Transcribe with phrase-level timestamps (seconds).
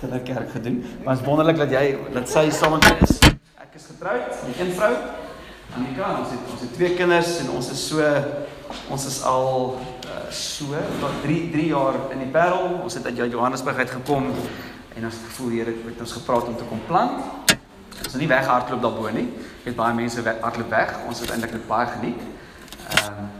[0.00, 0.84] kinderkerk gedoen.
[1.04, 3.18] Maar is wonderlik dat jy dat sy saam met my is.
[3.60, 4.92] Ek is getroud met een vrou.
[5.76, 8.06] Annika, ons het ons het twee kinders en ons is so
[8.90, 9.76] ons is al
[10.06, 12.80] uh, so wat 3 3 jaar in die Parel.
[12.82, 14.30] Ons het uit Johannesburg uit gekom
[14.96, 17.54] en ons het gevoel Here het ons gepraat om te kom plant.
[18.00, 19.28] Ons het nie weghardloop daarbo nie.
[19.66, 20.96] Het baie mense hardloop weg.
[21.06, 22.26] Ons het eintlik dit baie geniet.
[22.90, 23.30] Ehm um,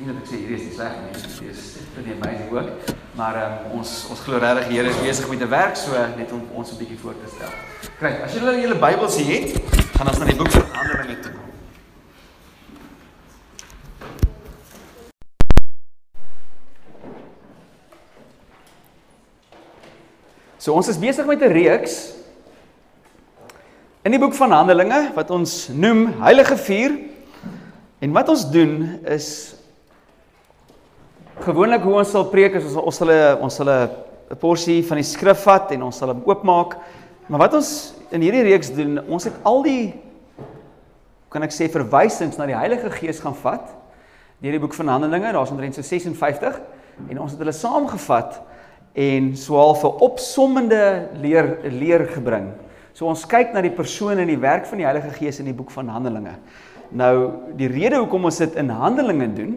[0.00, 1.10] nie dat ek sê hierdie is nie sleg nie.
[1.12, 2.92] Dit is pretty amazing ook.
[3.18, 6.32] Maar um, ons ons glo regtig die Here is besig met 'n werk so net
[6.32, 7.52] om ons 'n bietjie voor te stel.
[7.98, 9.60] Kry, as julle julle Bybels het,
[9.96, 11.32] gaan ons na die boek van Handelinge toe.
[20.56, 22.12] So ons is besig met 'n reeks
[24.02, 26.98] in die boek van Handelinge wat ons noem Heilige Vuur.
[28.00, 29.59] En wat ons doen is
[31.44, 35.06] gewoonlik hoe ons sal preek is ons ons sal ons sal 'n porsie van die
[35.06, 36.76] skrif vat en ons sal hom oopmaak.
[37.28, 39.94] Maar wat ons in hierdie reeks doen, ons het al die
[41.30, 43.68] kan ek sê verwysings na die Heilige Gees gaan vat
[44.40, 46.60] deur die boek van Handelinge, daar's omtrent so 56
[47.10, 48.40] en ons het hulle saamgevat
[48.94, 52.50] en swaal vir opsommende leer leer gebring.
[52.94, 55.56] So ons kyk na die persoon en die werk van die Heilige Gees in die
[55.56, 56.34] boek van Handelinge.
[56.90, 57.14] Nou
[57.56, 59.54] die rede hoekom ons dit in Handelinge doen,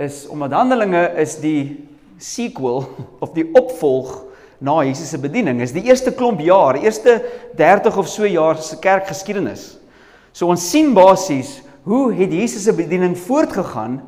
[0.00, 1.88] is omdat Handelinge is die
[2.22, 2.86] sequel
[3.24, 4.22] of die opvolg
[4.62, 5.60] na Jesus se bediening.
[5.60, 7.18] Is die eerste klomp jaar, eerste
[7.58, 9.72] 30 of so jaar se kerkgeskiedenis.
[10.32, 13.98] So ons sien basies hoe het Jesus se bediening voortgegaan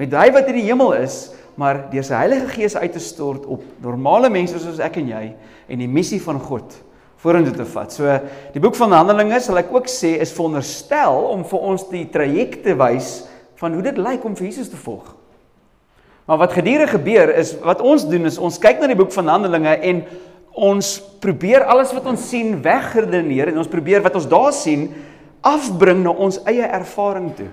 [0.00, 1.26] met hy wat in die hemel is,
[1.60, 5.26] maar deur sy Heilige Gees uit te stort op normale mense soos ek en jy
[5.68, 6.72] en die missie van God
[7.22, 7.92] vorentoe te vat.
[7.94, 8.16] So
[8.54, 12.64] die boek van Handelinge sal ek ook sê is veronderstel om vir ons die traject
[12.64, 13.12] te wys
[13.62, 15.14] van hoe dit lyk om vir Jesus te volg.
[16.26, 19.30] Maar wat gedurende gebeur is wat ons doen is ons kyk na die boek van
[19.30, 20.04] Handelinge en
[20.52, 20.90] ons
[21.22, 24.90] probeer alles wat ons sien wegredeneer en ons probeer wat ons daar sien
[25.42, 27.48] afbring na ons eie ervaring toe.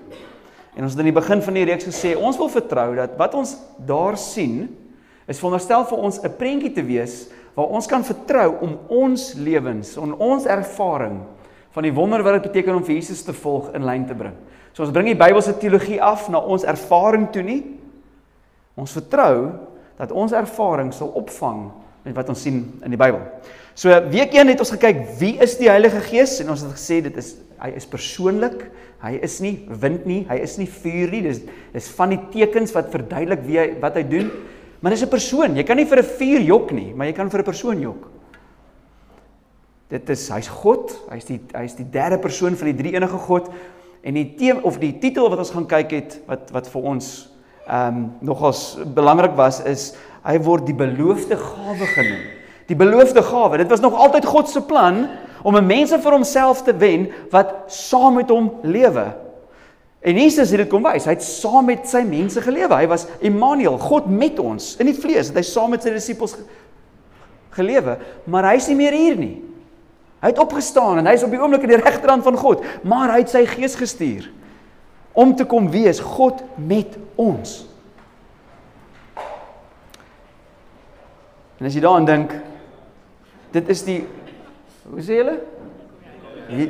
[0.76, 3.38] En ons het in die begin van die reeks gesê ons wil vertrou dat wat
[3.38, 3.56] ons
[3.88, 4.68] daar sien
[5.30, 9.98] is veronderstel vir ons 'n prentjie te wees waar ons kan vertrou om ons lewens,
[9.98, 11.20] on ons ervaring
[11.72, 14.36] van die wonder wat dit beteken om vir Jesus te volg in lyn te bring.
[14.74, 17.62] So ons bring die Bybelse teologie af na ons ervaring toe nie.
[18.80, 19.52] Ons vertrou
[20.00, 21.70] dat ons ervaring sal opvang
[22.06, 23.20] met wat ons sien in die Bybel.
[23.76, 27.02] So week 1 het ons gekyk wie is die Heilige Gees en ons het gesê
[27.04, 28.70] dit is hy is persoonlik.
[29.00, 31.22] Hy is nie wind nie, hy is nie vuur nie.
[31.28, 31.42] Dis
[31.74, 34.32] dis van die tekens wat verduidelik wie hy wat hy doen.
[34.80, 35.56] Maar dis 'n persoon.
[35.56, 38.10] Jy kan nie vir 'n vuur jok nie, maar jy kan vir 'n persoon jok.
[39.90, 43.50] Dit is hy's God, hy's die hy's die derde persoon van die drie enige God.
[44.02, 47.10] En die tema of die titel wat ons gaan kyk het wat wat vir ons
[47.70, 49.92] ehm um, nogals belangrik was is
[50.26, 52.24] hy word die beloofde gawe genoem.
[52.70, 53.58] Die beloofde gawe.
[53.58, 55.08] Dit was nog altyd God se plan
[55.44, 59.06] om mense vir homself te wen wat saam met hom lewe.
[60.00, 61.06] En Jesus het dit kom wys.
[61.06, 62.72] Hy het saam met sy mense gelewe.
[62.76, 65.32] Hy was Immanuel, God met ons in die vlees.
[65.32, 66.38] Het hy saam met sy disippels
[67.56, 67.98] gelewe,
[68.30, 69.36] maar hy's nie meer hier nie.
[70.20, 73.14] Hy het opgestaan en hy is op die oomblik aan die regterhand van God, maar
[73.14, 74.28] hy het sy gees gestuur
[75.16, 77.66] om te kom wees God met ons.
[81.60, 82.36] En as jy daaraan dink,
[83.52, 84.02] dit is die
[84.90, 85.36] hoe sê julle?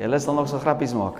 [0.00, 1.18] Julle sal nog so grappies maak.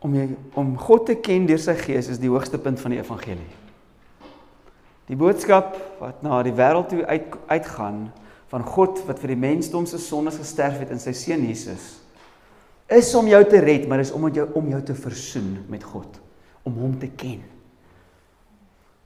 [0.00, 0.26] Om jy
[0.58, 3.50] om God te ken deur sy gees is die hoogste punt van die evangelie.
[5.10, 8.04] Die boodskap wat na die wêreld toe uit uitgaan
[8.50, 11.96] van God wat vir die mensdom se sondes gesterf het in sy seun Jesus
[12.90, 16.18] is om jou te red, maar is om jou om jou te versoen met God,
[16.66, 17.38] om hom te ken.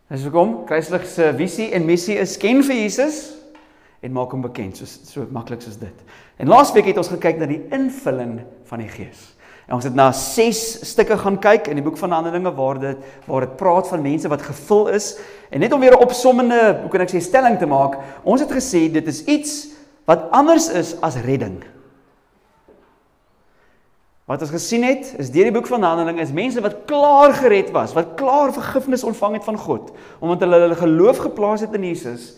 [0.08, 3.26] Dis hoekom Christus se visie en missie is ken vir Jesus
[4.04, 6.02] en maak hom bekend, so so maklik soos dit.
[6.40, 8.38] En laasweek het ons gekyk na die invulling
[8.68, 9.33] van die Gees.
[9.66, 12.96] En ons het na 6 stukke gaan kyk in die boek van Handelinge waar dit
[13.24, 15.14] waar dit praat van mense wat gevul is
[15.50, 18.50] en net om weer 'n opsommende, hoe kan ek sê, stelling te maak, ons het
[18.50, 19.68] gesê dit is iets
[20.04, 21.64] wat anders is as redding.
[24.24, 27.70] Wat ons gesien het, is deur die boek van Handelinge is mense wat klaar gered
[27.70, 31.84] was, wat klaar vergifnis ontvang het van God, omdat hulle hulle geloof geplaas het in
[31.84, 32.36] Jesus,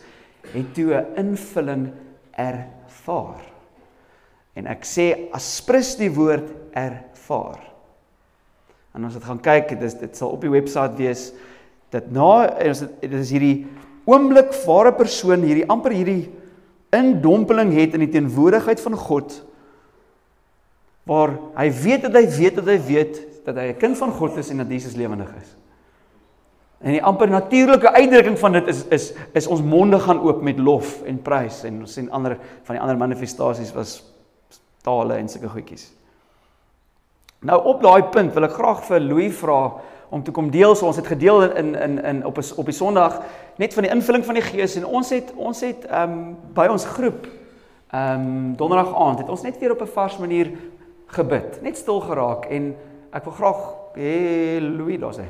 [0.52, 1.92] het toe 'n invulling
[2.32, 3.42] ervaar.
[4.54, 7.15] En ek sê as prins die woord ervaar.
[8.94, 11.32] En ons het gaan kyk, dit is dit sal op die webwerf wees
[11.90, 13.66] dat na ons dit is hierdie
[14.06, 16.30] oomblik waar 'n persoon hierdie amper hierdie
[16.94, 19.42] indompeling het in die teenwoordigheid van God
[21.06, 24.36] waar hy weet dat hy weet dat hy weet dat hy 'n kind van God
[24.36, 25.54] is en dat Jesus lewendig is.
[26.80, 30.58] En die amper natuurlike uitdrukking van dit is is is ons monde gaan oop met
[30.58, 34.02] lof en prys en ons sien ander van die ander manifestasies was
[34.82, 35.92] tale en sulke goedjies.
[37.40, 39.60] Nou op daai punt wil ek graag vir Louis vra
[40.08, 40.74] om te kom deel.
[40.74, 43.20] So ons het gedeel in in in op op die Sondag
[43.56, 46.66] net van die invulling van die Gees en ons het ons het ehm um, by
[46.70, 47.26] ons groep
[47.90, 50.50] ehm um, donderdag aand het ons net weer op 'n vars manier
[51.06, 52.74] gebid, net stil geraak en
[53.12, 53.60] ek wil graag
[53.94, 55.28] hê Louis daar sê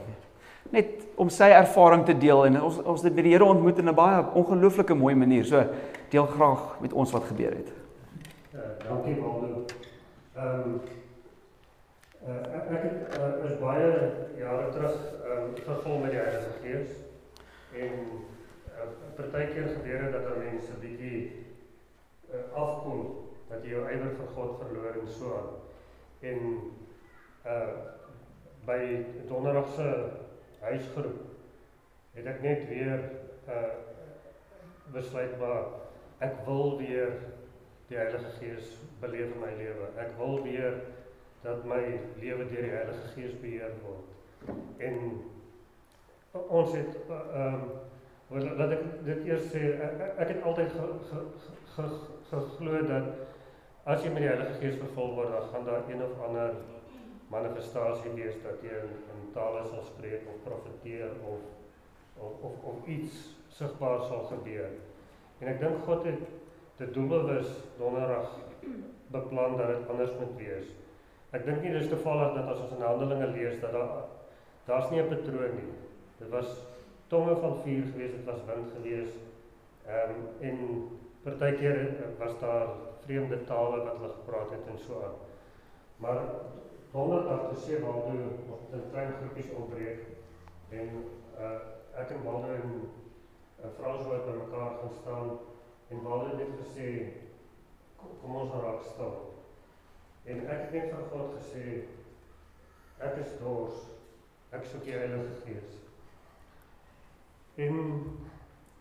[0.70, 3.94] net om sy ervaring te deel en ons ons het die Here ontmoet in 'n
[3.94, 5.44] baie ongelooflike mooi manier.
[5.44, 5.64] So
[6.10, 7.72] deel graag met ons wat gebeur het.
[8.52, 9.64] Ja, dankie Waldo.
[10.36, 10.80] Ehm um,
[12.26, 13.90] Uh, ek het uh, is baie
[14.34, 14.96] jare terug
[15.30, 16.96] um, gevul met die Heilige Gees
[17.78, 17.92] en
[18.72, 21.20] uh, partykeer gebeur dit dat mense bietjie
[22.32, 23.04] uh, afkom
[23.46, 25.54] dat jy jou ywer vir God verloor en so aan.
[26.32, 26.42] En
[27.46, 27.76] uh
[28.66, 28.80] by
[29.30, 29.86] donderdag se
[30.64, 31.20] huisgroep
[32.18, 33.06] het ek net weer
[33.46, 33.62] uh
[34.98, 35.70] besluit maar
[36.26, 37.20] ek wil weer
[37.86, 39.94] die Heilige Gees beleef in my lewe.
[39.94, 40.80] Ek wil weer
[41.46, 41.82] dat my
[42.20, 44.14] lewe deur die Heilige Gees beheer word.
[44.82, 44.96] En
[46.46, 50.96] ons het ehm uh, um, laat ek dit eers sê ek, ek het altyd geglo
[51.10, 51.84] ge,
[52.30, 53.12] ge, ge, dat
[53.86, 56.56] as jy met die Heilige Gees vervul word, dan gaan daar een of ander
[57.30, 61.46] manifestasie wees dat jy in, in tale sal spreek of profeteer of
[62.16, 63.22] of of, of iets
[63.52, 64.74] sigbaar sal gebeur.
[65.38, 66.26] En ek dink God het
[66.80, 68.34] dit doelbewus donderdag
[69.14, 70.74] beplan dat dit anders moet wees.
[71.36, 74.06] Ek dink nie dis toevallig dat as ons in Handelinge lees dat daar
[74.66, 75.72] daar's nie 'n patroon nie.
[76.18, 76.48] Dit was
[77.08, 79.18] tonge van vuur geweest, dit was wind geweest.
[79.86, 80.88] Ehm um, en
[81.24, 81.78] partykeer
[82.18, 82.68] was daar
[83.04, 85.18] vreemde tale wat hulle gepraat het en so aan.
[85.96, 86.20] Maar
[86.92, 88.24] donderdag te sê waar toe
[88.54, 90.00] ons in klein groepies opbreek
[90.70, 90.88] en
[91.38, 91.58] uh
[92.00, 92.72] ek en Waldo en
[93.64, 95.30] uh, vrou sou by mekaar gaan staan
[95.88, 96.88] en Waldo het gesê
[97.96, 99.35] kom, kom ons raak stil.
[100.26, 101.64] En ek het net vir God gesê
[103.06, 103.84] ek is dors.
[104.56, 105.76] Ek soek die Heilige Gees.
[107.56, 107.76] En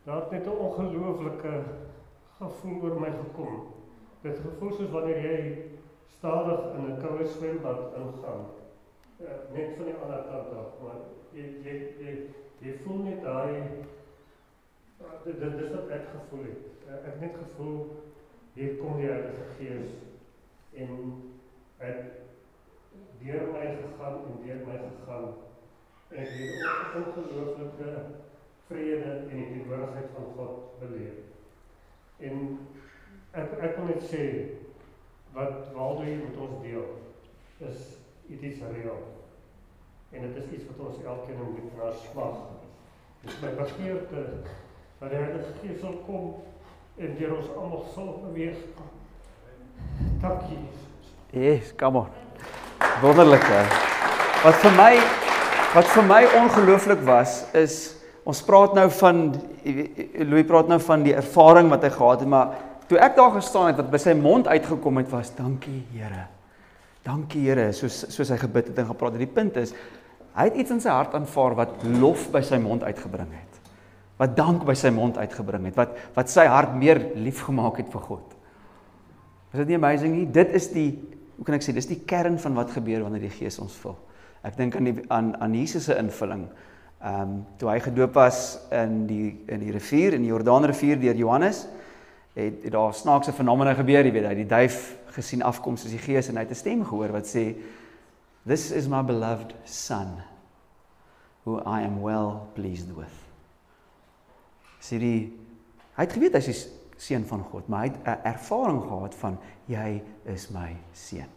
[0.05, 1.53] daar het net 'n ongelooflike
[2.39, 3.73] gevoel oor my gekom.
[4.21, 5.39] Dit gevoel soos wanneer jy
[6.17, 8.45] stadig in 'n koue swembad ingaan.
[9.17, 10.99] Ja, net van die ander kant af, maar
[11.31, 12.13] jy jy jy,
[12.59, 13.85] jy voel net daai
[15.23, 16.65] dit dit is wat ek gevoel het.
[16.89, 17.79] Ek het net gevoel
[18.53, 19.95] hier kom die Heilige Gees
[20.73, 20.91] en
[21.77, 22.03] het
[23.19, 25.33] deur my gegaan en deur my gegaan.
[26.09, 27.95] Ek het ongelooflike
[28.67, 31.17] vrede en die teenwoordigheid van God beleef.
[32.17, 32.59] En
[33.31, 34.23] ek ek wil net sê
[35.35, 36.87] wat Waldo hier met ons deel
[37.69, 37.81] is
[38.29, 39.01] iets reël.
[40.11, 42.37] En dit is iets wat ons elkeen moet na smag.
[43.21, 44.25] Dit is my begeerte
[44.99, 46.43] dat die Heilige Gees sal kom
[46.95, 48.61] en deur ons almal sal beweeg.
[50.21, 50.63] Dankie.
[51.35, 52.07] Yes, come on.
[53.01, 53.43] Wonderlik.
[54.39, 54.91] Wat vir my
[55.75, 57.73] wat vir my ongelooflik was is
[58.23, 59.17] ons praat nou van
[60.29, 62.53] Louis praat nou van die ervaring wat hy gehad het, maar
[62.87, 66.29] toe ek daar gestaan het wat by sy mond uitgekom het was dankie Here.
[67.03, 69.25] Dankie Here, soos soos hy gebid het en gepraat het.
[69.25, 69.75] Die punt is
[70.39, 73.59] hy het iets in sy hart aanvaar wat lof by sy mond uitgebring het.
[74.23, 78.07] Wat dank by sy mond uitgebring het, wat wat sy hart meer liefgemaak het vir
[78.07, 78.39] God.
[79.51, 80.25] Is dit nie amazing nie?
[80.31, 80.87] Dit is die
[81.35, 83.95] hoe kan ek sê, dis die kern van wat gebeur wanneer die Gees ons vul.
[84.45, 86.47] Ek dink aan die aan aan Jesus se invulling.
[87.01, 91.15] Ehm um, toe hy gedoop was in die in die rivier in die Jordaanrivier deur
[91.15, 91.65] Johannes,
[92.33, 95.93] het, het daar snaakse fenomene gebeur, jy weet, hy het die duif gesien afkom soos
[95.95, 97.55] die Gees en hy het 'n stem gehoor wat sê
[98.45, 100.21] This is my beloved son
[101.43, 103.13] who I am well pleased with.
[104.81, 105.33] Sê die
[105.95, 109.37] hy het geweet hy is seun van God, maar hy het 'n ervaring gehad van
[109.67, 111.29] jy is my seun.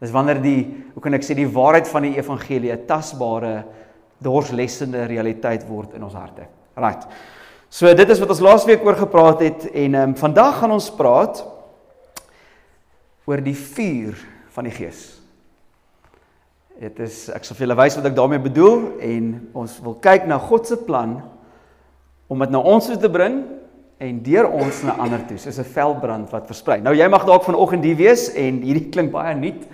[0.00, 3.64] Dis wanneer die, hoe kan ek sê, die waarheid van die evangelie 'n tasbare,
[4.18, 6.46] dorslessende realiteit word in ons harte.
[6.76, 7.06] Right.
[7.68, 10.90] So dit is wat ons laasweek oor gepraat het en ehm um, vandag gaan ons
[10.90, 11.44] praat
[13.24, 14.16] oor die vuur
[14.50, 15.20] van die Gees.
[16.80, 20.26] Dit is ek sal vir julle wys wat ek daarmee bedoel en ons wil kyk
[20.26, 21.20] na God se plan
[22.26, 23.42] om dit na ons toe te bring
[24.00, 26.80] en deur ons na ander toe soos 'n veldbrand wat versprei.
[26.80, 29.66] Nou jy mag dalk vanoggend hier wees en hierdie klink baie nuut.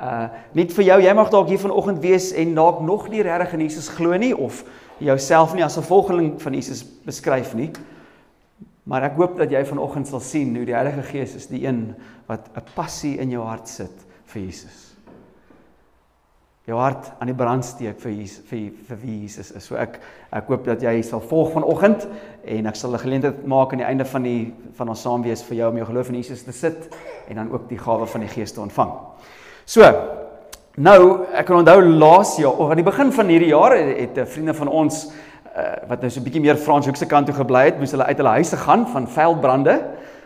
[0.00, 3.52] Uh nie vir jou, jy mag dalk hier vanoggend wees en dalk nog nie regtig
[3.52, 4.64] in Jesus glo nie of
[4.98, 7.70] jouself nie as 'n volgeling van Jesus beskryf nie.
[8.84, 11.94] Maar ek hoop dat jy vanoggend sal sien hoe die Heilige Gees is die een
[12.26, 14.83] wat 'n passie in jou hart sit vir Jesus.
[16.64, 19.66] Jou hart aan die brand steek vir Jesus, vir vir wie Jesus is.
[19.68, 19.98] So ek
[20.32, 22.06] ek hoop dat jy sal volg vanoggend
[22.48, 25.42] en ek sal 'n geleentheid maak aan die einde van die van ons saam wees
[25.42, 26.88] vir jou om jou geloof in Jesus te sit
[27.28, 28.92] en dan ook die gawe van die Gees te ontvang.
[29.66, 29.82] So,
[30.76, 34.26] nou ek kan onthou laas jaar of aan die begin van hierdie jaar het 'n
[34.26, 35.12] vriende van ons
[35.56, 38.04] uh, wat nou so 'n bietjie meer Franshoek se kant toe gebly het, moes hulle
[38.04, 39.84] uit hulle huise gaan van veldbrande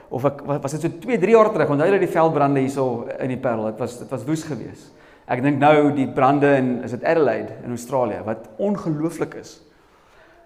[0.09, 1.69] of ek was dit so 2, 3 jaar terug.
[1.69, 3.67] Onthou jy die veldbrande hierso in die Parel?
[3.67, 4.98] Dit was dit was woes geweest.
[5.29, 9.59] Ek dink nou die brande in is dit Adelaide in Australië wat ongelooflik is.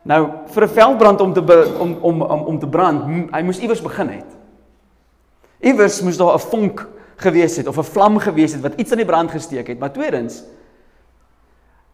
[0.03, 3.61] Nou vir 'n veldbrand om te be, om, om om om te brand, hy moes
[3.61, 4.31] iewers begin het.
[5.61, 8.99] Iewers moes daar 'n vonk gewees het of 'n vlam gewees het wat iets aan
[8.99, 9.79] die brand gesteek het.
[9.79, 10.43] Maar tweedens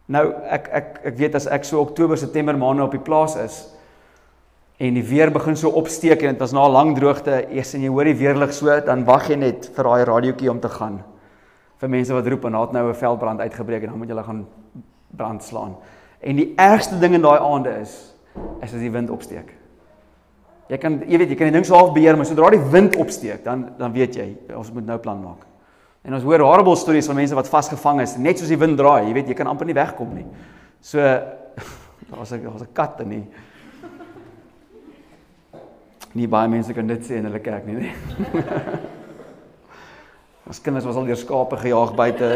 [0.07, 3.69] nou ek ek ek weet as ek so Oktober September maande op die plaas is
[4.79, 7.83] en die weer begin so opsteek en dit was na 'n lang droogte, eers en
[7.83, 11.05] jy hoor die weerlig so, dan wag jy net vir daai radiootjie om te gaan
[11.79, 14.23] vir mense wat roep en daar het nou 'n veldbrand uitgebreek en dan moet jy
[14.23, 14.47] gaan
[15.17, 15.77] brand slaan.
[16.21, 18.15] En die ergste ding in daai aande is
[18.63, 19.55] is as die wind opsteek.
[20.69, 22.97] Jy kan jy weet jy kan die ding so half beheer, maar sodra die wind
[22.97, 25.47] opsteek, dan dan weet jy ons moet nou plan maak.
[26.03, 29.07] En ons hoor horrible stories van mense wat vasgevang is net soos die wind draai,
[29.09, 30.27] jy weet jy kan amper nie wegkom nie.
[30.81, 30.99] So
[32.11, 33.27] daar's 'n daar's 'n kat in nie.
[36.15, 37.93] Nie baie mense kan dit sê in hulle kerk nie, nee.
[40.49, 42.29] Ons kinders was al deur skape gejaag buite.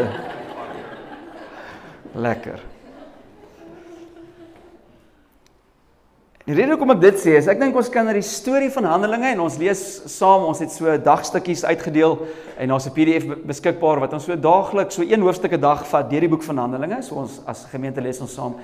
[2.13, 2.59] Lekker.
[6.43, 8.85] Die rede hoekom ek dit sê is ek dink ons kan na die storie van
[8.91, 12.17] Handelinge en ons lees saam, ons het so dagstukkies uitgedeel
[12.59, 16.09] en daar's 'n PDF beskikbaar wat ons so daagliks so een hoofstuk 'n dag vat
[16.09, 17.01] deur die boek van Handelinge.
[17.01, 18.55] So ons as gemeente lees ons saam.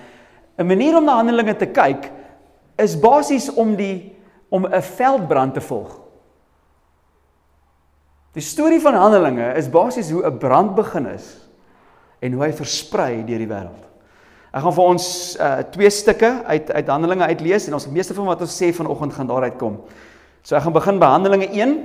[0.60, 2.12] 'n Manier om na Handelinge te kyk
[2.78, 4.14] is basies om die
[4.50, 5.99] om 'n veldbrand te volg.
[8.38, 11.38] Die storie van Handelinge is basies hoe 'n brand begin is
[12.22, 13.86] en hoe hy versprei deur die wêreld.
[14.54, 18.26] Ek gaan vir ons uh twee stukke uit uit Handelinge uitlees en ons meeste van
[18.26, 19.80] wat ons sê vanoggend gaan daaruit kom.
[20.44, 21.76] So ek gaan begin by Handelinge 1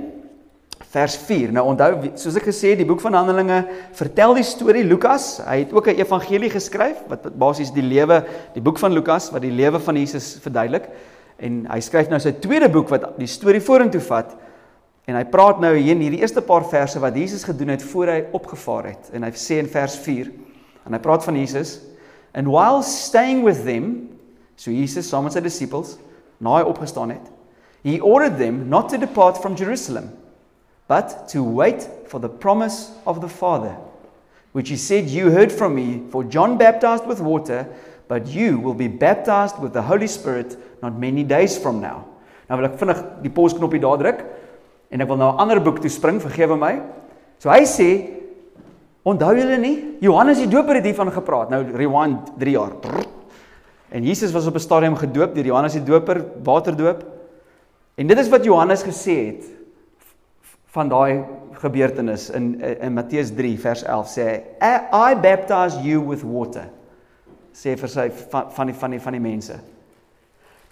[0.93, 1.51] vers 4.
[1.51, 5.41] Nou onthou soos ek gesê het, die boek van Handelinge vertel die storie Lukas.
[5.41, 8.23] Hy het ook 'n evangelie geskryf wat basies die lewe,
[8.53, 10.89] die boek van Lukas wat die lewe van Jesus verduidelik.
[11.39, 14.35] En hy skryf nou sy tweede boek wat die storie vorentoe vat
[15.05, 18.09] En hy praat nou hier in hierdie eerste paar verse wat Jesus gedoen het voor
[18.09, 19.11] hy opgevaar het.
[19.13, 20.31] En hy sê in vers 4
[20.85, 21.79] en hy praat van Jesus
[22.33, 24.09] and while staying with them
[24.55, 25.97] so Jesus saam met sy disippels
[26.39, 27.31] na hy opgestaan het
[27.85, 30.11] he ordered them not to depart from Jerusalem
[30.89, 33.73] but to wait for the promise of the Father
[34.53, 37.65] which he said you heard from me for John baptized with water
[38.07, 42.05] but you will be baptized with the Holy Spirit not many days from now.
[42.45, 44.19] Nou wil ek vinnig die pausknopie daar druk.
[44.95, 46.79] En ek wil nou 'n ander boek toe spring, vergewe my.
[47.37, 47.89] So hy sê
[49.03, 49.97] onthou julle nie?
[49.99, 51.49] Johannes die Doper het hiervan gepraat.
[51.49, 52.71] Nou rewind 3 jaar.
[53.91, 57.03] En Jesus was op 'n stadium gedoop deur Johannes die Doper, waterdoop.
[57.95, 59.43] En dit is wat Johannes gesê het
[60.75, 64.25] van daai gebeurtenis in in Matteus 3 vers 11 sê
[64.59, 64.73] hy
[65.11, 66.67] I baptize you with water
[67.55, 69.59] sê vir sy van van die van die van die mense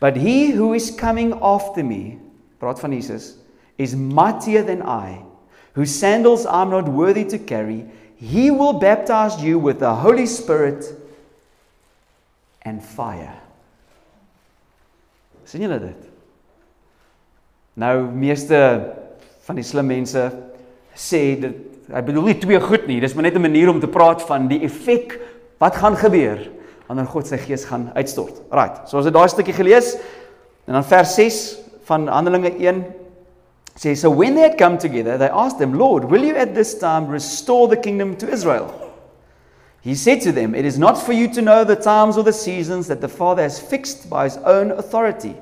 [0.04, 2.18] but he who is coming after me
[2.60, 3.38] praat van Jesus
[3.78, 5.22] is mightier than I,
[5.74, 7.86] whose sandals I'm not worthy to carry.
[8.18, 10.86] He will baptize you with the Holy Spirit
[12.64, 13.40] and fire.
[15.54, 16.06] sien julle dit?
[17.78, 18.58] Nou meeste
[19.46, 20.24] van die slim mense
[20.98, 23.92] sê dit hy bedoel nie twee goed nie, dis maar net 'n manier om te
[23.92, 25.20] praat van die effek
[25.60, 26.40] wat gaan gebeur
[26.88, 28.42] wanneer God sy gees gaan uitstort.
[28.52, 28.88] Right.
[28.90, 29.96] So as jy daai stukkie gelees
[30.66, 32.84] en dan vers 6 van Handelinge 1
[33.76, 36.78] says, So when they had come together, they asked him, Lord, will you at this
[36.78, 38.80] time restore the kingdom to Israel?
[39.82, 42.34] He said to them, It is not for you to know the times or the
[42.34, 45.36] seasons that the Father has fixed by his own authority,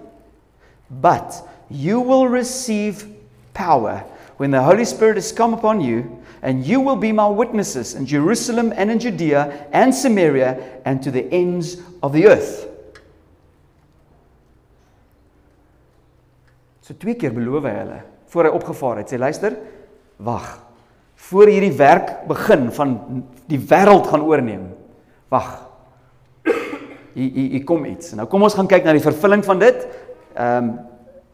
[0.90, 3.06] but you will receive
[3.54, 4.04] power
[4.38, 8.08] when the Holy Spirit has come upon you, and you will be my witnesses in
[8.08, 12.68] Jerusalem and in Judea and Samaria and to the ends of the earth.
[16.82, 18.00] So twee keer beloof hy hulle
[18.32, 19.12] voor hy opgevaar het.
[19.12, 19.58] Sê luister,
[20.24, 20.48] wag.
[21.28, 22.96] Voor hierdie werk begin van
[23.52, 24.70] die wêreld gaan oorneem.
[25.32, 25.50] Wag.
[27.14, 28.14] Hier hier kom iets.
[28.16, 29.86] Nou kom ons gaan kyk na die vervulling van dit.
[30.36, 30.72] Ehm um,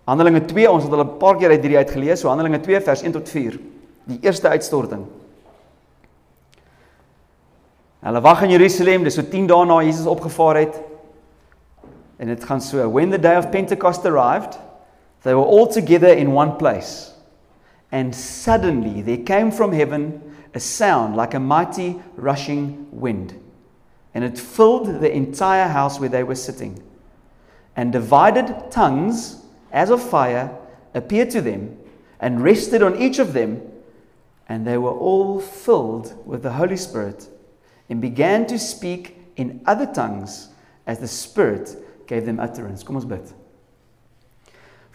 [0.07, 2.79] Handelinge 2, ons het al 'n paar keer uit hierdie uit gelees, so Handelinge 2
[2.81, 3.59] vers 1 tot 4.
[4.07, 5.03] Die eerste uitstorting.
[7.99, 10.81] Hulle wag in Jerusalem, dis so 10 dae na Jesus opgevaar het.
[12.17, 14.59] En dit gaan so: When the day of Pentecost arrived,
[15.23, 17.13] They were all together in one place.
[17.91, 23.39] And suddenly there came from heaven a sound like a mighty rushing wind,
[24.13, 26.81] and it filled the entire house where they were sitting.
[27.75, 30.57] And divided tongues as of fire
[30.93, 31.77] appeared to them
[32.19, 33.61] and rested on each of them,
[34.49, 37.29] and they were all filled with the Holy Spirit
[37.89, 40.49] and began to speak in other tongues
[40.87, 41.75] as the Spirit
[42.07, 42.83] gave them utterance.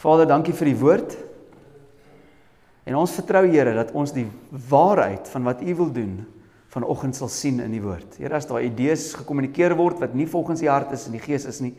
[0.03, 1.15] Vader, dankie vir die woord.
[2.89, 6.17] En ons vertrou Here dat ons die waarheid van wat U wil doen
[6.73, 8.17] vanoggend sal sien in die woord.
[8.19, 11.47] Here, as daar idees gekommunikeer word wat nie volgens U hart is en die Gees
[11.47, 11.75] is nie,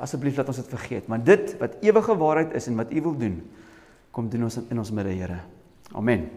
[0.00, 1.10] asseblief laat ons dit vergeet.
[1.10, 3.36] Maar dit wat ewige waarheid is en wat U wil doen,
[4.14, 5.42] kom doen ons in ons midde, Here.
[5.92, 6.30] Amen.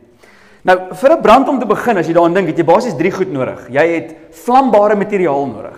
[0.65, 3.11] Nou, vir 'n brand om te begin, as jy daaraan dink, het jy basies 3
[3.11, 3.69] goed nodig.
[3.69, 5.77] Jy het vlambare materiaal nodig.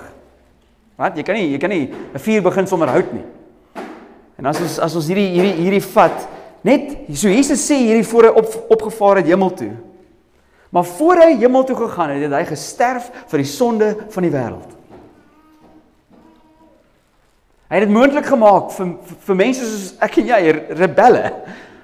[0.96, 1.17] Wat?
[1.17, 3.37] Jy kan nie jy kan nie 'n vuur begin sonder hout nie.
[4.38, 6.25] En as ons as ons hierdie hierdie hierdie vat,
[6.67, 9.72] net so Jesus sê hierdie voor hy op opgevaar het hemel toe.
[10.70, 14.34] Maar voor hy hemel toe gegaan het, het hy gesterf vir die sonde van die
[14.34, 14.74] wêreld.
[17.67, 18.91] Hy het dit moontlik gemaak vir
[19.27, 20.41] vir mense soos ek en jy,
[20.79, 21.32] rebelle,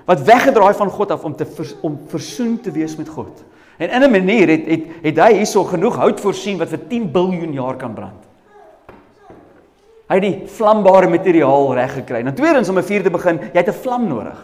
[0.08, 3.42] wat weggedraai van God af om te vers, om versoen te wees met God.
[3.80, 7.10] En in 'n manier het het het hy hierso genoeg hout voorsien wat vir 10
[7.12, 8.33] miljard jaar kan brand.
[10.14, 12.20] Hy het die vlambare materiaal reg gekry.
[12.22, 14.38] Nou tweedens om 'n vuur te begin, jy het 'n vlam nodig.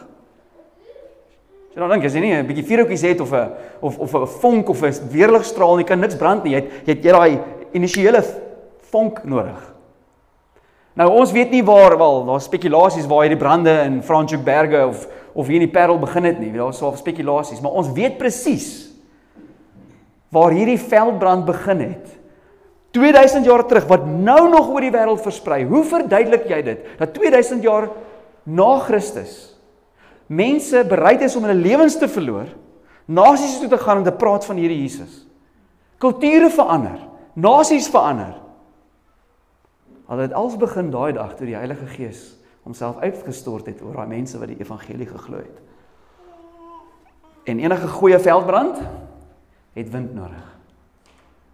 [1.69, 4.13] As jy nou dink as jy nie 'n bietjie vuurhoutjies het of 'n of of
[4.15, 6.53] 'n vonk of 'n weerligstraal nie, kan niks brand nie.
[6.53, 7.39] Jy het jy het jy daai
[7.73, 8.23] initiële
[8.89, 9.73] vonk nodig.
[10.95, 15.47] Nou ons weet nie waar wel, daar's spekulasies waar hierdie brande in Franschhoekberge of of
[15.47, 16.51] hier in die Parel begin het nie.
[16.51, 18.89] Daar's swaar spekulasies, maar ons weet presies
[20.29, 22.18] waar hierdie veldbrand begin het.
[22.91, 25.63] 2000 jaar terug wat nou nog oor die wêreld versprei.
[25.69, 26.85] Hoe verduidelik jy dit?
[26.97, 27.89] Dat 2000 jaar
[28.43, 29.49] na Christus
[30.29, 32.49] mense bereid is om hulle lewens te verloor,
[33.09, 35.23] nasies toe te gaan om te praat van hierdie Jesus.
[35.97, 36.99] Kulture verander,
[37.33, 38.35] nasies verander.
[40.09, 42.21] Al het alles begin daai dag toe die Heilige Gees
[42.65, 45.57] homself uitgestort het oor daai mense wat die evangelie geglo het.
[47.49, 48.77] En enige goeie veldbrand
[49.73, 50.45] het wind nodig.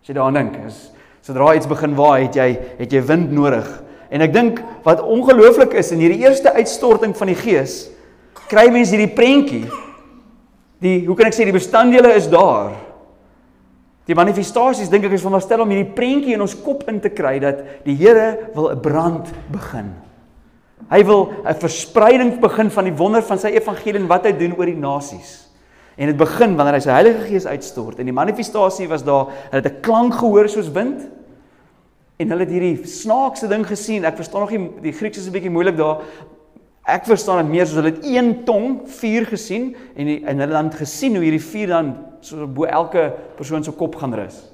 [0.02, 0.90] As jy daaraan dink, is
[1.26, 3.66] sodra iets begin waai, het jy het jy wind nodig.
[4.14, 7.88] En ek dink wat ongelooflik is in hierdie eerste uitstorting van die Gees,
[8.50, 9.66] kry mense hierdie prentjie.
[10.84, 12.76] Die hoe kan ek sê die bestanddele is daar.
[14.06, 17.40] Die manifestasies dink ek is veronderstel om hierdie prentjie in ons kop in te kry
[17.42, 19.96] dat die Here wil 'n brand begin.
[20.92, 24.54] Hy wil 'n verspreiding begin van die wonder van sy evangelie en wat hy doen
[24.54, 25.45] oor die nasies.
[25.96, 29.62] En dit begin wanneer hy sy Heilige Gees uitstort en die manifestasie was daar, hulle
[29.62, 31.08] het 'n klank gehoor soos wind.
[32.20, 34.06] En hulle het hierdie snaakse ding gesien.
[34.06, 36.02] Ek verstaan nog nie die Grieks is 'n bietjie moeilik daar.
[36.86, 40.52] Ek verstaan dit meer soos hulle het een tong vuur gesien en die, en hulle
[40.52, 44.52] dan gesien hoe hierdie vuur dan so bo elke persoon se kop gaan rus.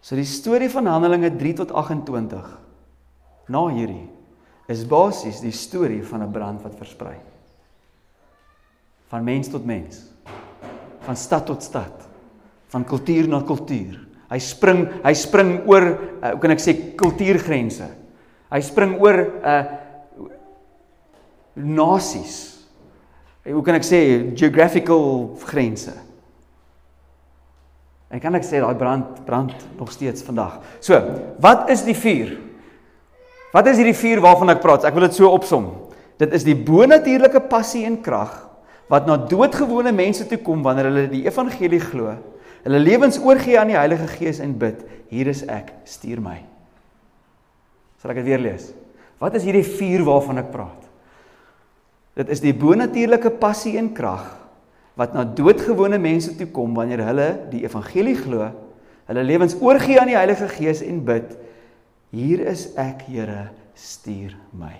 [0.00, 2.60] So die storie van Handelinge 3 tot 28
[3.48, 4.13] na hierdie
[4.68, 7.16] is basies die storie van 'n brand wat versprei.
[9.08, 10.02] Van mens tot mens.
[11.00, 12.08] Van stad tot stad.
[12.68, 14.00] Van kultuur na kultuur.
[14.30, 15.84] Hy spring, hy spring oor,
[16.22, 17.86] uh, hoe kan ek sê, kultuurgrense.
[18.50, 19.66] Hy spring oor 'n uh, eh,
[21.54, 22.66] nasies.
[23.44, 25.92] Hoe kan ek sê, geographical grense.
[28.10, 30.60] En kan ek sê daai brand brand nog steeds vandag.
[30.80, 30.94] So,
[31.42, 32.43] wat is die vuur?
[33.54, 34.86] Wat is hierdie vuur waarvan ek praat?
[34.88, 35.68] Ek wil dit so opsom.
[36.18, 38.40] Dit is die bonatuurlike passie en krag
[38.90, 42.12] wat na doodgewone mense toe kom wanneer hulle die evangelie glo.
[42.66, 46.42] Hulle lewens oorgee aan die Heilige Gees en bid: "Hier is ek, stuur my."
[48.02, 48.72] Sal ek dit weer lees?
[49.22, 50.82] Wat is hierdie vuur waarvan ek praat?
[52.18, 54.26] Dit is die bonatuurlike passie en krag
[54.98, 58.50] wat na doodgewone mense toe kom wanneer hulle die evangelie glo,
[59.08, 61.38] hulle lewens oorgee aan die Heilige Gees en bid:
[62.14, 64.74] Hier is ek, Here, stuur my.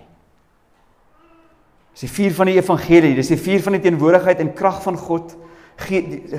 [1.95, 4.97] Dis die vuur van die evangelie, dis die vuur van die teenwoordigheid en krag van
[4.99, 5.31] God,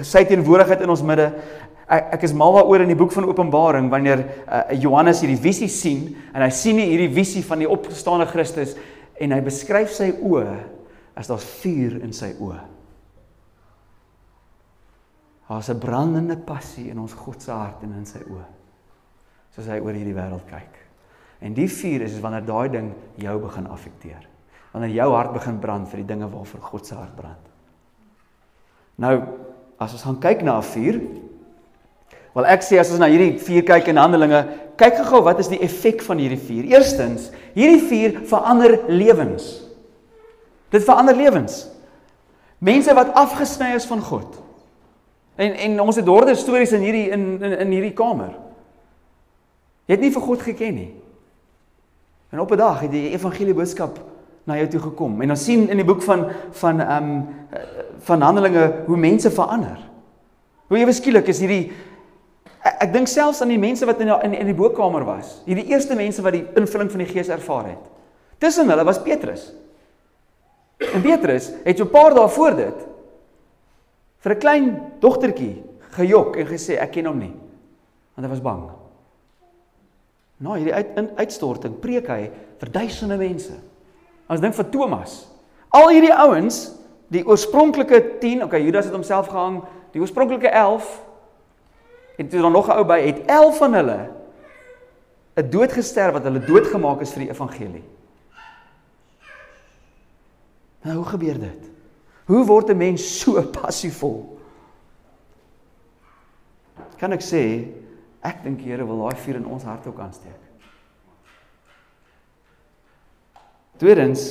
[0.04, 1.30] sy teenwoordigheid in ons midde.
[1.86, 5.68] Ek, ek is mal daaroor in die boek van Openbaring wanneer uh, Johannes hierdie visie
[5.70, 8.74] sien en hy sien hierdie visie van die opgestane Christus
[9.22, 10.56] en hy beskryf sy oë
[11.16, 12.58] as daar's vuur in sy oë.
[15.46, 18.48] Daar's 'n brandende passie in ons God se hart en in sy oë.
[19.54, 20.85] Soos hy oor hierdie wêreld kyk.
[21.46, 22.88] En die vuur is wanneer daai ding
[23.22, 24.24] jou begin affekteer.
[24.72, 27.52] Wanneer jou hart begin brand vir die dinge waarvoor God se hart brand.
[28.98, 29.14] Nou,
[29.78, 31.00] as ons gaan kyk na 'n vuur,
[32.34, 35.48] wel ek sê as ons na hierdie vuur kyk in Handelinge, kyk gou-gou wat is
[35.48, 36.64] die effek van hierdie vuur?
[36.64, 39.62] Eerstens, hierdie vuur verander lewens.
[40.70, 41.68] Dit verander lewens.
[42.58, 44.42] Mense wat afgesny is van God.
[45.36, 48.34] En en ons het horde stories in hierdie in in, in hierdie kamer.
[49.86, 51.05] Jy het nie vir God geken nie.
[52.36, 53.98] En op 'n dag het die evangelie boodskap
[54.44, 55.22] na jou toe gekom.
[55.22, 57.28] En ons sien in die boek van van ehm um,
[57.98, 59.78] van Handelinge hoe mense verander.
[60.66, 61.72] Hoe ewe skielik is hierdie
[62.62, 65.42] ek, ek dink selfs aan die mense wat in in, in die bokkamer was.
[65.44, 67.90] Hierdie eerste mense wat die invulling van die Gees ervaar het.
[68.38, 69.52] Tussen hulle was Petrus.
[70.92, 72.86] En Petrus het so 'n paar dae voor dit
[74.18, 77.34] vir 'n klein dogtertjie gejok en gesê ek ken hom nie.
[78.14, 78.85] Want hy was bang.
[80.42, 82.26] Nou hierdie uit, in, uitstorting preek hy
[82.60, 83.54] vir duisende mense.
[84.28, 85.14] Ons dink vir Thomas.
[85.72, 86.60] Al hierdie ouens,
[87.12, 89.62] die oorspronklike 10, okay, Judas het homself gehang,
[89.94, 90.88] die oorspronklike 11
[92.16, 93.98] en toe dan nog 'n ou by, het 11 van hulle
[95.36, 97.84] 'n dood gesterf wat hulle doodgemaak is vir die evangelie.
[100.82, 101.62] Nou hoe gebeur dit?
[102.26, 104.38] Hoe word 'n mens so passievol?
[106.96, 107.68] Kan ek sê
[108.26, 110.42] ek dink die Here wil daai vuur in ons harte ook aansteek.
[113.80, 114.22] Tweedens,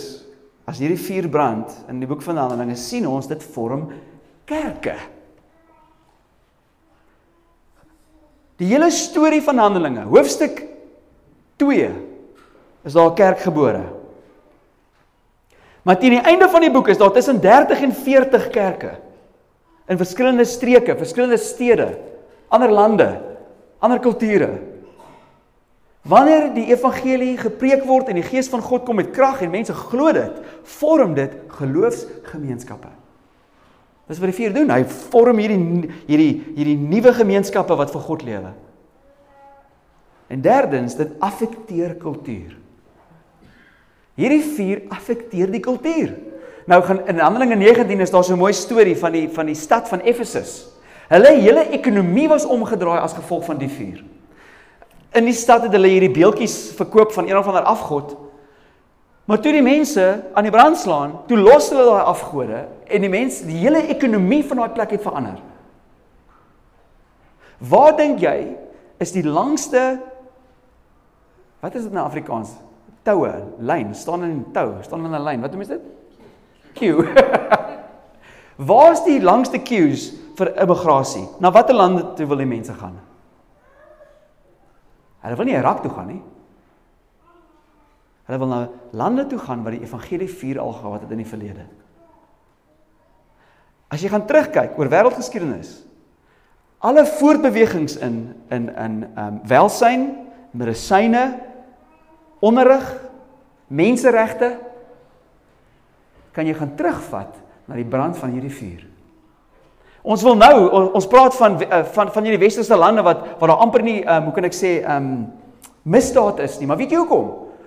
[0.65, 3.87] as hierdie vuur brand in die boek van Handelinge sien ons dit vorm
[4.49, 4.95] kerke.
[8.57, 10.63] Die hele storie van Handelinge, hoofstuk
[11.61, 11.91] 2
[12.85, 13.83] is daar 'n kerk gebore.
[15.83, 18.97] Maar teen die einde van die boek is daar tussen 30 en 40 kerke
[19.87, 21.99] in verskillende streke, verskillende stede,
[22.49, 23.34] ander lande,
[23.85, 24.49] ander kulture.
[26.05, 29.73] Wanneer die evangelie gepreek word en die gees van God kom met krag en mense
[29.73, 30.43] glo dit,
[30.77, 32.91] vorm dit geloofsgemeenskappe.
[34.05, 34.69] Dis wat die vier doen.
[34.69, 38.51] Hy vorm hierdie hierdie hierdie nuwe gemeenskappe wat vir God lewe.
[40.29, 42.53] En derdens, dit affekteer kultuur.
[44.15, 46.13] Hierdie vuur affekteer die kultuur.
[46.69, 49.57] Nou gaan in Handelinge 19 is daar so 'n mooi storie van die van die
[49.57, 50.74] stad van Efesus.
[51.09, 54.03] Hulle hele ekonomie was omgedraai as gevolg van die vuur.
[55.15, 58.15] In die stad het hulle hierdie beeldjies verkoop van een of ander afgod.
[59.25, 63.09] Maar toe die mense aan die brand slaan, toe los hulle daai afgode en die
[63.09, 65.39] mense, die hele ekonomie van daai plek het verander.
[67.57, 68.37] Waar dink jy
[69.01, 69.85] is die langste
[71.65, 72.51] Wat is dit nou Afrikaans?
[73.05, 75.41] toue, lyn, staan in 'n tou, staan in 'n lyn.
[75.41, 75.81] Wat noem jy dit?
[76.73, 77.05] Queue.
[78.69, 81.25] Waar is die langste queues vir immigrasie?
[81.39, 82.97] Na watter lande toe wil die mense gaan?
[85.25, 86.21] Hulle wil nie Irak toe gaan nie.
[88.25, 88.59] Hulle wil na
[88.91, 91.65] lande toe gaan waar die evangelie vier al gehad het in die verlede.
[93.89, 95.77] As jy gaan terugkyk oor wêreldgeskiedenis,
[96.85, 98.17] alle voortbewegings in
[98.53, 100.07] in in ehm um, welsyn,
[100.51, 101.23] medisyne,
[102.39, 102.85] onderrig,
[103.67, 104.55] menseregte
[106.35, 108.83] kan jy gaan terugvat na die brand van hierdie vuur.
[110.05, 110.53] Ons wil nou
[110.93, 114.27] ons praat van eh, van van hierdie westerse lande wat waar daar amper nie um,
[114.27, 115.09] hoe kan ek sê um
[115.85, 117.25] misdaad is nie, maar weet jy hoekom?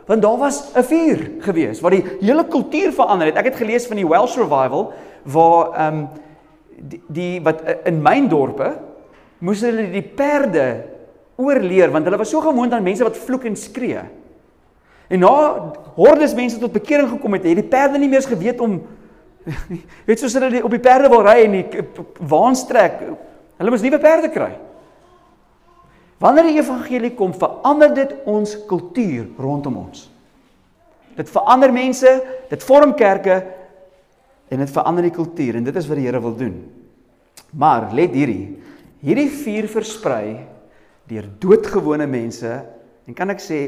[0.09, 3.37] Want daar was 'n vuur gewees wat die hele kultuur verander het.
[3.37, 6.09] Ek het gelees van die Welsh revival waar um
[6.79, 8.77] die, die wat eh, in myn dorpe
[9.38, 10.85] moes hulle die perde
[11.37, 14.01] oorleer want hulle was so gewoond aan mense wat vloek en skree.
[15.09, 18.83] En na hordes mense tot bekering gekom het, het die perde nie meer geweet om
[20.09, 21.85] weet soos hulle op die perde wil ry en die
[22.31, 23.01] waans trek.
[23.59, 24.53] Hulle moes nuwe perde kry.
[26.23, 30.09] Wanneer die evangelie kom, verander dit ons kultuur rondom ons.
[31.19, 32.11] Dit verander mense,
[32.51, 33.39] dit vorm kerke
[34.51, 36.57] en dit verander die kultuur en dit is wat die Here wil doen.
[37.59, 38.59] Maar let hierdie,
[39.03, 40.39] hierdie vuur versprei
[41.09, 42.51] deur doodgewone mense
[43.09, 43.61] en kan ek sê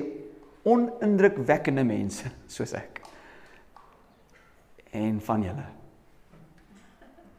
[0.67, 3.00] onindrukwekkende mense soos ek.
[4.91, 5.67] En van julle.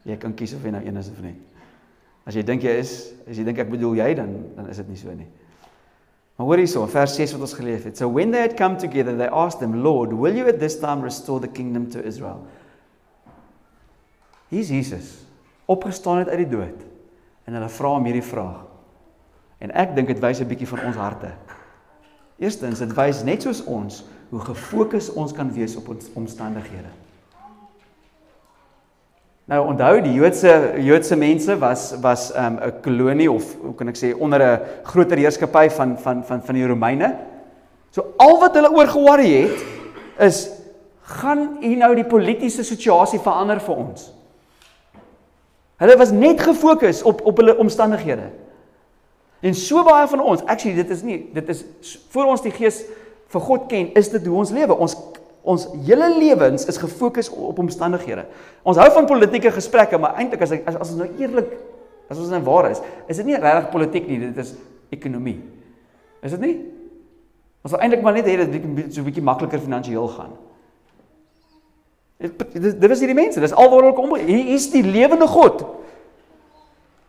[0.08, 1.36] Jy kan kies of jy nou een is of nie.
[2.26, 2.96] As jy dink jy is,
[3.28, 5.28] as jy dink ek bedoel jy dan dan is dit nie so nie.
[6.38, 7.98] Maar hoor hierso, vers 6 wat ons gelees het.
[7.98, 11.04] So when they had come together, they asked him, "Lord, will you at this time
[11.04, 12.46] restore the kingdom to Israel?"
[14.50, 15.26] Hier's Jesus
[15.66, 16.82] opgestaan uit die dood
[17.46, 18.66] en hulle vra hom hierdie vraag.
[19.62, 21.32] En ek dink dit wys 'n bietjie van ons harte.
[22.40, 26.90] Eerstens, dit wys net soos ons hoe gefokus ons kan wees op ons omstandighede.
[29.52, 33.98] Nou onthou die Joodse Joodse mense was was 'n um, kolonie of hoe kan ek
[33.98, 37.16] sê onder 'n groter heerskappy van van van van die Romeine.
[37.90, 39.66] So al wat hulle oor geworry het
[40.20, 40.50] is
[41.02, 44.14] gaan hier nou die politieke situasie verander vir ons.
[45.78, 48.30] Hulle was net gefokus op op hulle omstandighede.
[49.40, 51.66] En so baie van ons, actually dit is nie, dit is
[52.10, 52.86] voor ons die gees
[53.28, 54.78] vir God ken, is dit hoe ons lewe.
[54.78, 54.96] Ons
[55.44, 58.26] ons hele lewens is gefokus op omstandighede.
[58.64, 61.52] Ons hou van politieke gesprekke, maar eintlik as as, as ons nou eerlik
[62.12, 64.52] As ons nou waar is, is dit nie regtig politiek nie, dit is
[64.92, 65.38] ekonomie.
[66.20, 66.56] Is dit nie?
[67.64, 70.34] Ons wil eintlik maar net hê dat dit so 'n bietjie makliker finansiëel gaan.
[72.20, 74.16] Dit dit is hierdie mense, dis alwaar hulle kom.
[74.16, 75.64] Hier is die lewende God.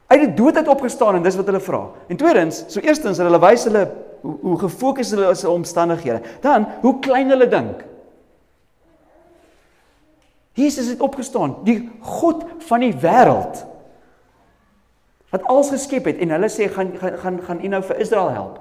[0.07, 1.91] Uit die dood uit opgestaan en dis wat hulle vra.
[2.09, 3.91] En tweedens, so eerstens hulle wys hulle
[4.21, 6.23] hoe, hoe gefokus hulle is op omstandighede.
[6.41, 7.85] Dan hoe klein hulle dink.
[10.53, 13.67] Jesus het opgestaan, die God van die wêreld
[15.33, 18.29] wat alles geskep het en hulle sê gaan gaan gaan gaan u nou vir Israel
[18.31, 18.59] help.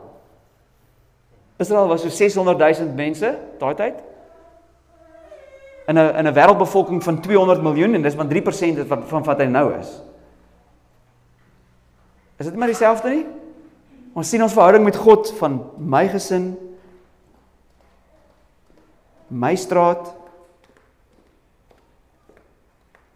[1.59, 3.99] Israel was so 600 000 mense daai tyd.
[5.87, 9.39] In 'n in 'n wêreldbevolking van 200 miljoen en dis maar 3% van van wat
[9.39, 10.01] hy nou is.
[12.37, 13.25] Is dit maar dieselfde nie?
[14.13, 16.57] Ons sien ons verhouding met God van my gesin
[19.27, 20.20] my straat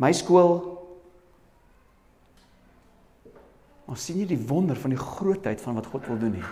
[0.01, 0.55] my skool
[3.85, 6.47] ons sien nie die wonder van die grootheid van wat God wil doen nie.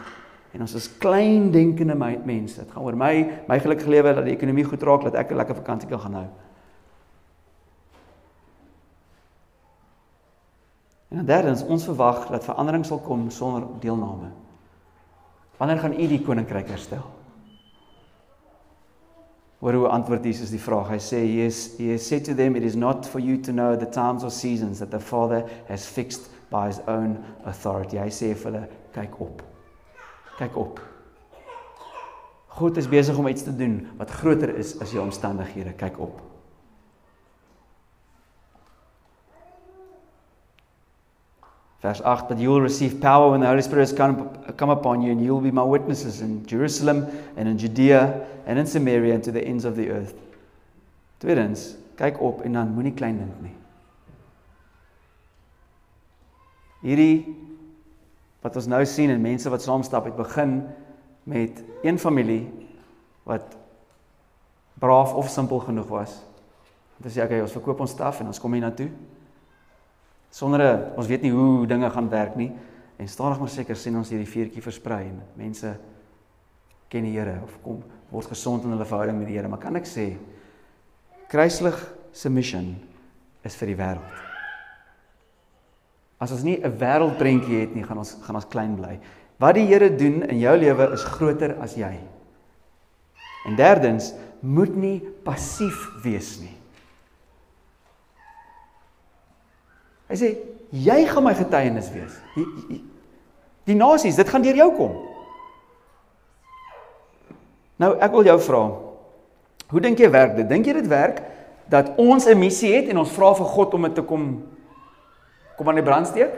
[0.54, 2.62] En ons is klein denkende mense.
[2.62, 3.14] Dit gaan oor my
[3.50, 6.14] my gelukkige lewe dat die ekonomie goed raak dat ek 'n lekker vakansie kan gaan
[6.14, 6.28] hou.
[11.10, 14.32] En dan derdens ons verwag dat verandering sal kom sonder deelname.
[15.58, 17.23] Wanneer gaan u die koninkryk herstel
[19.64, 20.90] Hoor hoe antwoord Jesus die vraag.
[20.92, 23.54] Hy sê he is he has said to them it is not for you to
[23.56, 27.96] know the times or seasons that the Father has fixed by his own authority.
[27.96, 29.40] Hy sê vir hulle kyk op.
[30.36, 30.84] Kyk op.
[32.60, 35.78] God is besig om iets te doen wat groter is as jou omstandighede.
[35.80, 36.33] Kyk op.
[41.84, 45.02] Vers 8 that you will receive power when the Holy Spirit has come, come upon
[45.02, 49.14] you and you will be my witnesses in Jerusalem and in Judea and in Samaria
[49.14, 50.16] and to the ends of the earth.
[51.20, 53.52] Tweedens, kyk op en dan moenie klein dink nie.
[56.88, 57.36] Hierdie
[58.44, 60.62] wat ons nou sien en mense wat saamstap het begin
[61.28, 62.46] met een familie
[63.28, 63.58] wat
[64.80, 66.16] braaf of simpel genoeg was.
[67.04, 68.88] Dit sê okay, ons verkoop ons staf en ons kom hier na toe
[70.34, 72.52] sonder 'n ons weet nie hoe dinge gaan werk nie.
[72.98, 75.78] En stadig maar seker sien ons hierdie vuurtjie versprei en mense
[76.90, 79.48] ken die Here of kom word gesond in hulle verhouding met die Here.
[79.48, 80.18] Maar kan ek sê
[81.30, 81.78] kruislig
[82.12, 82.76] se mission
[83.44, 84.22] is vir die wêreld.
[86.20, 89.00] As ons nie 'n wêreldprentjie het nie gaan ons gaan ons klein bly.
[89.40, 92.00] Wat die Here doen in jou lewe is groter as jy.
[93.46, 96.63] En derdens moet nie passief wees nie
[100.14, 100.30] Hy sê
[100.70, 102.14] jy gaan my getuienis wees.
[102.36, 102.80] Die, die,
[103.72, 104.92] die nasies, dit gaan deur jou kom.
[107.82, 108.60] Nou ek wil jou vra.
[109.74, 110.46] Hoe dink jy werk dit?
[110.50, 111.24] Dink jy dit werk
[111.72, 114.44] dat ons 'n missie het en ons vra vir God om dit te kom
[115.58, 116.34] kom aan die brand steek?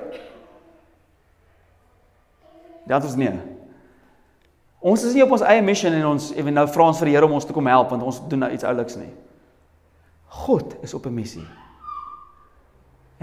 [2.87, 3.35] Dat is nee.
[4.79, 7.15] Ons is nie op ons eie mission en ons ewe nou vra ons vir die
[7.15, 9.11] Here om ons te kom help want ons doen nou iets ouliks nie.
[10.27, 11.64] God is op 'n missie.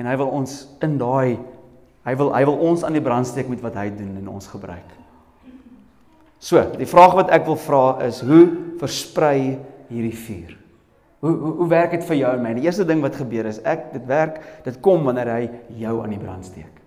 [0.00, 1.38] En hy wil ons in daai
[2.02, 4.48] hy wil hy wil ons aan die brand steek met wat hy doen en ons
[4.50, 4.96] gebruik.
[6.42, 8.42] So, die vraag wat ek wil vra is hoe
[8.80, 9.60] versprei
[9.92, 10.56] hierdie vuur?
[11.22, 12.54] Hoe hoe hoe werk dit vir jou en my?
[12.58, 15.42] Die eerste ding wat gebeur is ek dit werk, dit kom wanneer hy
[15.78, 16.82] jou aan die brand steek.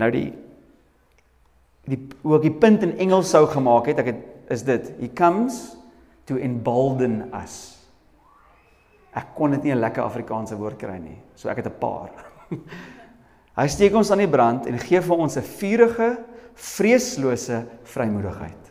[0.00, 0.28] Nou die
[1.88, 4.92] die ook die punt in Engels sou gemaak het, ek het is dit.
[5.00, 5.72] He comes
[6.28, 7.79] to embolden us.
[9.14, 11.18] Ek kon dit nie 'n lekker Afrikaanse woord kry nie.
[11.34, 12.10] So ek het 'n paar.
[13.60, 16.18] Hy steek ons aan die brand en gee vir ons 'n vurige,
[16.54, 18.70] vreeslose vrymoedigheid.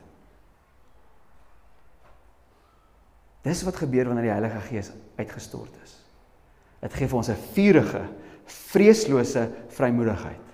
[3.43, 5.95] Dis wat gebeur wanneer die Heilige Gees uitgestort is.
[6.81, 8.03] Dit gee vir ons 'n vurige,
[8.45, 10.45] vreeslose vrymoedigheid.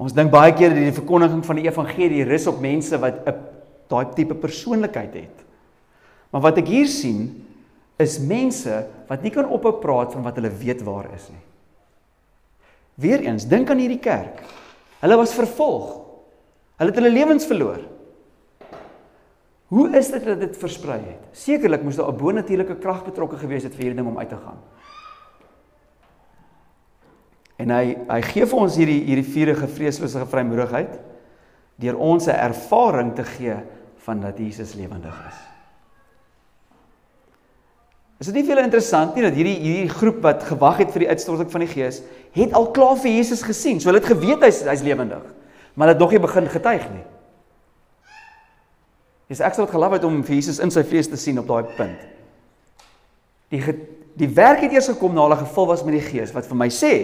[0.00, 3.34] Ons dink baie keer dat die verkondiging van die evangelie rus op mense wat 'n
[3.88, 5.44] daai tipe persoonlikheid het.
[6.30, 7.46] Maar wat ek hier sien
[8.00, 8.74] is mense
[9.08, 11.44] wat nie kan ophou praat van wat hulle weet waar is nie.
[13.00, 14.42] Weereens, dink aan hierdie kerk.
[15.00, 15.94] Hulle was vervolg.
[16.80, 17.80] Hulle het hulle lewens verloor.
[19.70, 21.26] Hoe is dit dat dit versprei het?
[21.36, 24.36] Sekerlik moes daar 'n bonatuurlike krag betrokke gewees het vir hierdie ding om uit te
[24.36, 24.58] gaan.
[27.56, 30.98] En hy hy gee vir ons hierdie hierdie vurige vreeslose vrymoedigheid
[31.76, 33.56] deur ons 'n ervaring te gee
[33.96, 35.49] van dat Jesus lewendig is.
[38.20, 41.08] Is dit nie veel interessant nie dat hierdie hierdie groep wat gewag het vir die
[41.08, 42.02] uitstorting van die Gees,
[42.36, 43.80] het al klaar vir Jesus gesien.
[43.80, 45.22] So hulle het geweet hy's hy's lewendig.
[45.72, 47.06] Maar hulle het nog nie begin getuig nie.
[49.32, 51.48] Dis ek sou dit geloof het om vir Jesus in sy vlees te sien op
[51.48, 52.04] daai punt.
[53.54, 53.62] Die
[54.20, 56.68] die werk het eers gekom na hulle gevul was met die Gees wat vir my
[56.68, 56.94] sê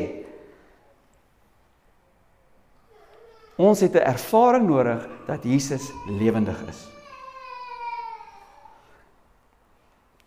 [3.56, 6.95] ons het 'n ervaring nodig dat Jesus lewendig is.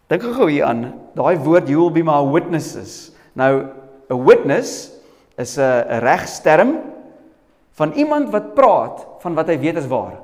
[0.10, 3.12] Dink gou hier aan daai woord you will be my witnesses.
[3.38, 3.70] Nou
[4.10, 4.92] 'n witness
[5.38, 6.82] is 'n regsterm
[7.78, 10.20] van iemand wat praat van wat hy weet is waar.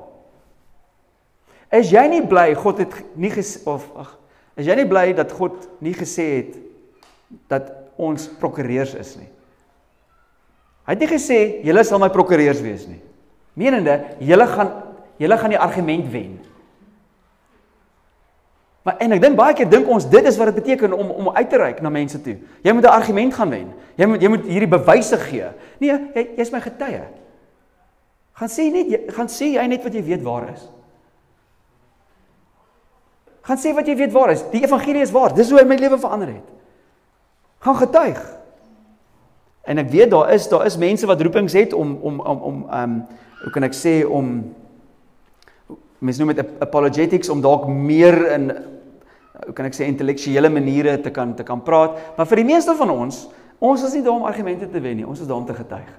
[1.70, 4.18] Is jy nie bly God het nie ges of ag
[4.56, 6.54] is jy nie bly dat God nie gesê het
[7.48, 9.28] dat ons prokureurs is nie?
[10.86, 13.02] Hy het nie gesê julle sal my prokureurs wees nie.
[13.54, 14.70] Menende julle gaan
[15.18, 16.38] julle gaan die argument wen.
[18.86, 21.30] Maar en ek dink baie keer dink ons dit is wat dit beteken om om
[21.34, 22.36] uit te reik na mense toe.
[22.62, 23.72] Jy moet 'n argument gaan wen.
[23.98, 25.48] Jy moet jy moet hierdie bewyse gee.
[25.80, 27.02] Nee, jy jy's my getuie.
[28.32, 30.68] Gaan sê net jy gaan sê jy net wat jy weet waar is.
[33.42, 34.44] Gaan sê wat jy weet waar is.
[34.52, 35.34] Die evangelie is waar.
[35.34, 36.46] Dis hoe hy my lewe verander het.
[37.58, 38.36] Gaan getuig.
[39.64, 42.66] En ek weet daar is daar is mense wat roepings het om om om om
[42.70, 43.06] ehm um,
[43.42, 44.54] hoe kan ek sê om
[45.98, 48.75] mense noem dit apologetics om dalk meer in
[49.44, 52.74] hoe kan ek sê intellektuele maniere te kan te kan praat, maar vir die meeste
[52.78, 53.26] van ons,
[53.60, 55.90] ons is nie daar om argumente te wen nie, ons is daar om te getuig.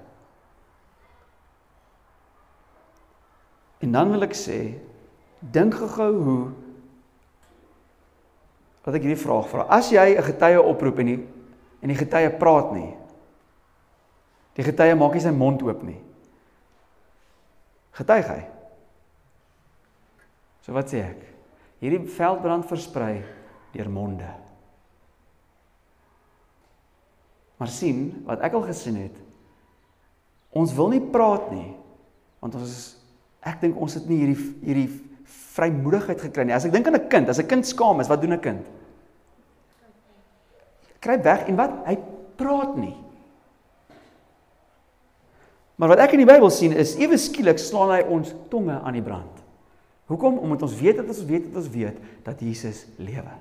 [3.85, 4.59] En dan wil ek sê,
[5.53, 6.41] dink gou hoe
[8.87, 9.65] wat ek hierdie vraag vra.
[9.67, 11.19] As jy 'n getuie oproep en die
[11.81, 12.95] en die getuie praat nie.
[14.55, 15.99] Die getuie maak nie sy mond oop nie.
[17.91, 18.41] Getuig hy.
[20.61, 21.26] So wat sê ek?
[21.81, 23.21] Hierdie veldbrand versprei
[23.73, 24.29] deur monde.
[27.57, 29.17] Maar sien, wat ek al gesien het,
[30.57, 31.71] ons wil nie praat nie.
[32.41, 32.85] Want ons is
[33.47, 34.89] ek dink ons het nie hierdie hierdie
[35.57, 36.55] vrymoedigheid gekry nie.
[36.55, 38.65] As ek dink aan 'n kind, as 'n kind skaam is, wat doen 'n kind?
[40.99, 41.71] Kry weg en wat?
[41.85, 41.97] Hy
[42.37, 42.95] praat nie.
[45.77, 48.93] Maar wat ek in die Bybel sien is ewe skielik slaan hy ons tonge aan
[48.93, 49.43] die brand.
[50.07, 50.37] Hoekom?
[50.37, 53.35] Omdat ons weet dat ons weet dat ons weet dat Jesus lewe.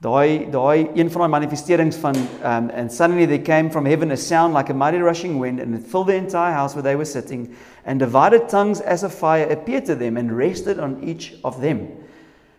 [0.00, 4.16] Daai daai een van daai manifesterings van um and suddenly they came from heaven a
[4.16, 7.04] sound like a mighty rushing wind and it filled the entire house where they were
[7.04, 7.54] sitting
[7.84, 11.86] and divided tongues as a fire appeared to them and rested on each of them.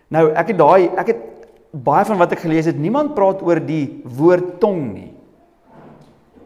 [0.08, 1.24] Nou ek het daai ek het
[1.72, 5.11] baie van wat ek gelees het, niemand praat oor die woord tong nie.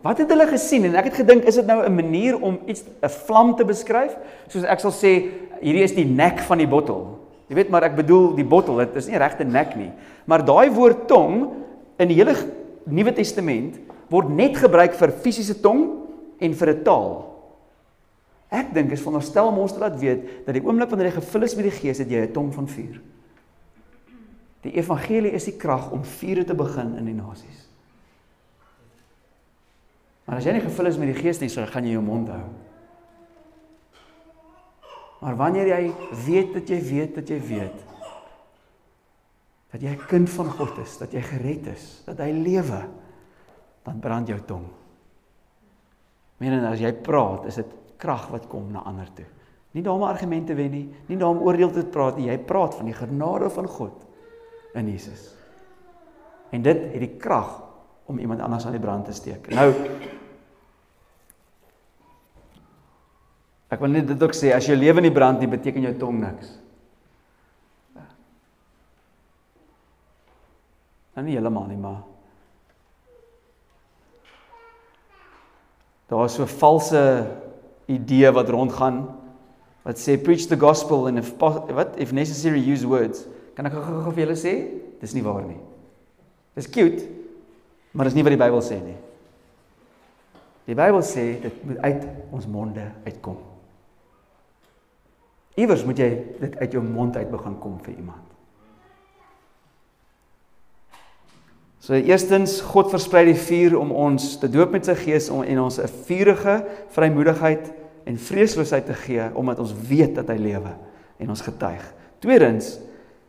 [0.06, 2.84] Wat het hulle gesien en ek het gedink is dit nou 'n manier om iets
[3.02, 4.14] 'n vlam te beskryf?
[4.46, 5.12] Soos ek sal sê
[5.60, 7.18] hierdie is die nek van die bottel.
[7.48, 9.90] Jy weet maar ek bedoel die bottel, dit is nie regte nek nie.
[10.24, 11.50] Maar daai woord tong
[11.98, 12.34] in die hele
[12.84, 15.90] Nuwe Testament word net gebruik vir fisiese tong
[16.38, 17.34] en vir 'n taal.
[18.50, 21.42] Ek dink is veronderstel om ons te laat weet dat die oomblik wanneer jy gevul
[21.42, 23.00] is met die Gees het jy 'n tong van vuur.
[24.62, 27.65] Die evangelie is die krag om vuur te begin in die nasies.
[30.26, 32.30] Maar as jy nie gevul is met die Gees nie, so gaan jy jou mond
[32.34, 32.44] hou.
[35.22, 35.82] Maar wanneer jy
[36.26, 37.84] weet dat jy weet dat jy weet
[39.76, 42.88] dat jy 'n kind van God is, dat jy gered is, dat hy lewe,
[43.84, 44.64] dan brand jou tong.
[46.38, 49.26] Menens as jy praat, is dit krag wat kom na ander toe.
[49.72, 52.94] Nie daarom argumente wen nie, nie daarom oordeel te praat nie, jy praat van die
[52.94, 54.06] genade van God
[54.74, 55.34] in Jesus.
[56.50, 57.62] En dit het die krag
[58.06, 59.48] om iemand anders aan die brand te steek.
[59.54, 59.72] Nou
[63.66, 66.20] Ek wil net dit ook sê, as jou lewe nie brand nie, beteken jou tong
[66.22, 66.52] niks.
[71.16, 72.04] Nou nie heeltemal nie, maar
[76.06, 77.26] Daar is so 'n valse
[77.86, 79.08] idee wat rondgaan
[79.82, 83.26] wat sê preach the gospel and if what if necessary use words.
[83.54, 84.54] Kan ek gou-gou vir julle sê?
[85.00, 85.58] Dis nie waar nie.
[86.54, 87.02] Dis cute,
[87.96, 88.96] maar dis nie wat die Bybel sê nie.
[90.68, 93.38] Die Bybel sê dit moet uit ons monde uitkom.
[95.56, 96.08] Iewers moet jy
[96.42, 98.24] dit uit jou mond uit begin kom vir iemand.
[101.80, 105.78] So eerstens God versprei die vuur om ons te doop met sy gees en ons
[105.78, 107.72] 'n vuurige vrymoedigheid
[108.04, 110.74] en vreesloosheid te gee omdat ons weet dat hy lewe
[111.18, 111.94] en ons getuig.
[112.18, 112.78] Tweedens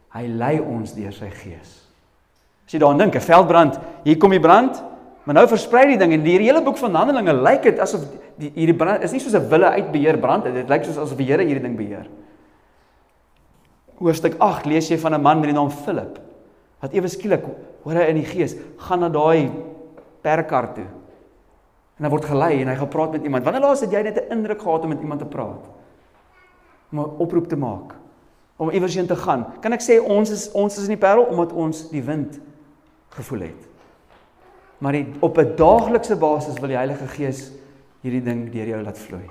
[0.09, 1.86] hy lei ons deur sy gees.
[2.67, 4.83] As jy daaraan dink, 'n veldbrand, hier kom die brand,
[5.23, 8.01] maar nou versprei die ding en die hele boek van Handelinge lyk dit asof
[8.37, 11.25] die hierdie brand is nie soos 'n wille uitbeheer brand, dit lyk soos asof die
[11.25, 12.07] Here hierdie ding beheer.
[13.99, 16.19] Hoofstuk 8 lees jy van 'n man met die naam Philip
[16.81, 17.43] wat ewe skielik
[17.83, 19.49] hoor hy in die gees gaan na daai
[20.21, 20.85] perkar toe.
[21.97, 23.43] En hy word gelei en hy gaan praat met iemand.
[23.43, 25.63] Wanneer laas het jy net 'n indruk gehad om met iemand te praat?
[26.91, 27.95] Om 'n oproep te maak.
[28.57, 29.45] om iewers heen te gaan.
[29.61, 32.39] Kan ek sê ons is ons is in die Parel omdat ons die wind
[33.17, 33.67] gevoel het.
[34.77, 37.51] Maar die, op 'n daaglikse basis wil die Heilige Gees
[38.01, 39.25] hierdie ding deur jou laat vloei.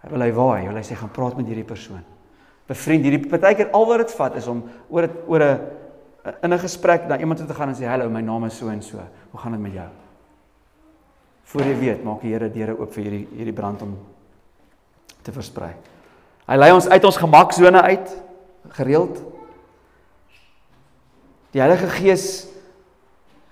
[0.00, 2.04] Hy wil hy waai, wil hy sê gaan praat met hierdie persoon.
[2.66, 5.60] Bevriend hierdie partykeer al wat dit vat is om oor het, oor 'n
[6.42, 8.68] in 'n gesprek na iemand toe te gaan en sê hallo, my naam is so
[8.68, 8.98] en so.
[9.30, 9.88] Hoe gaan dit met jou?
[11.44, 13.98] Voor jy weet, maak die Here deure oop vir hierdie hierdie brand om
[15.22, 15.74] te versprei.
[16.46, 18.22] Hy lei ons uit ons gemaksone uit
[18.68, 19.22] gereeld.
[21.50, 22.49] Die Heilige Gees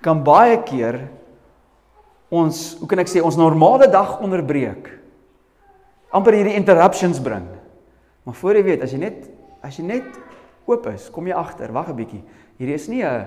[0.03, 1.09] kan baie keer
[2.31, 4.99] ons, hoe kan ek sê, ons normale dag onderbreek.
[6.09, 7.45] amper hierdie interruptions bring.
[8.25, 9.27] Maar voor jy weet, as jy net
[9.65, 10.07] as jy net
[10.69, 12.23] oop is, kom jy agter, wag 'n bietjie.
[12.59, 13.27] Hierdie is nie 'n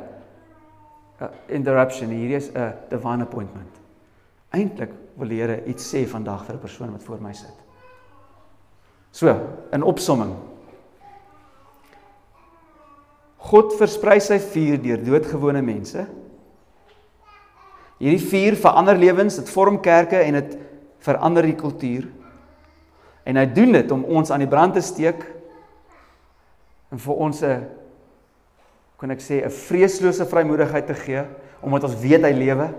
[1.50, 3.70] interruption hierdie is 'n divine appointment.
[4.54, 7.54] Eintlik wil die Here iets sê vandag vir 'n persoon wat voor my sit.
[9.12, 9.28] So,
[9.72, 10.36] in opsomming.
[13.38, 16.08] God versprei sy vuur deur doodgewone mense.
[18.02, 20.58] Hierdie vuur verander lewens, dit vorm kerke en dit
[21.06, 22.08] verander die kultuur.
[23.30, 25.22] En hy doen dit om ons aan die brand te steek
[26.92, 27.68] en vir ons 'n
[28.98, 31.24] kan ek sê 'n vreeslose vrymoedigheid te gee
[31.62, 32.74] omdat ons weet hy lewe.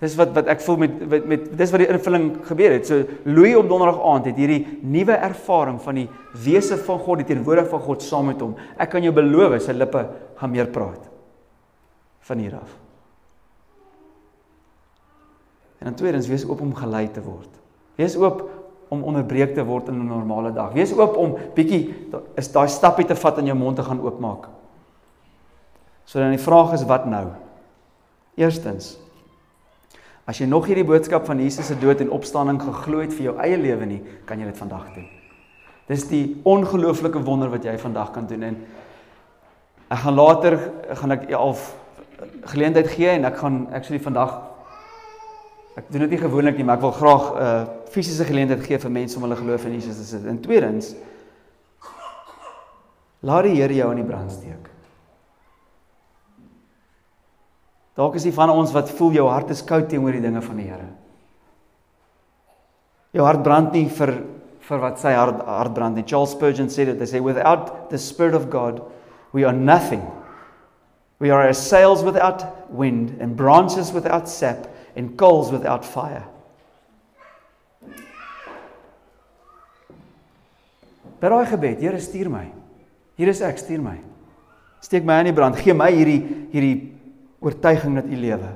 [0.00, 2.86] Dis wat wat ek voel met met, met dis wat die invulling gebeur het.
[2.86, 6.08] So Louis op donderdag aand het hierdie nuwe ervaring van die
[6.44, 8.56] wese van God, die teenwoordigheid van God saam met hom.
[8.78, 11.10] Ek kan jou beloof sy lippe gaan meer praat
[12.20, 12.83] van hier af.
[15.84, 17.50] En dan tweedens wees oop om gelei te word.
[18.00, 18.46] Wees oop
[18.88, 20.72] om onderbreek te word in 'n normale dag.
[20.72, 24.48] Wees oop om bietjie is daai stappie te vat in jou mond te gaan oopmaak.
[26.04, 27.28] So dan die vraag is wat nou?
[28.36, 28.98] Eerstens
[30.24, 33.34] As jy nog hierdie boodskap van Jesus se dood en opstanding geglo het vir jou
[33.44, 35.08] eie lewe nie, kan jy dit vandag doen.
[35.90, 38.56] Dis die ongelooflike wonder wat jy vandag kan doen en
[39.92, 40.56] ek gaan later
[40.96, 41.52] gaan ek al
[42.54, 43.58] geleentheid gee en ek gaan
[43.90, 44.32] die vandag
[45.74, 48.78] ek doen dit nie gewoonlik nie, maar ek wil graag 'n uh, fisiese geleentheid gee
[48.78, 50.26] vir mense om hulle geloof in Jesus te sit.
[50.26, 50.94] En tweedens
[53.20, 54.70] laat die Here jou in die brand steek.
[57.94, 60.56] Dalk is dit van ons wat voel jou hart is koud teenoor die dinge van
[60.56, 60.88] die Here.
[63.14, 64.22] Jou hart brand nie vir
[64.64, 66.06] vir wat sy hart hart brand nie.
[66.06, 68.82] Charles Spurgeon said it, they say without the spirit of God
[69.32, 70.02] we are nothing.
[71.18, 74.66] We are as sails without wind and branches without sap
[74.96, 76.24] and coals without fire.
[81.20, 82.46] Per daai gebed, Here stuur my.
[83.16, 83.96] Hier is ek, stuur my.
[84.84, 85.56] Steek my in die brand.
[85.56, 86.20] Gee my hierdie
[86.52, 86.74] hierdie
[87.40, 88.50] oortuiging dat u lewe.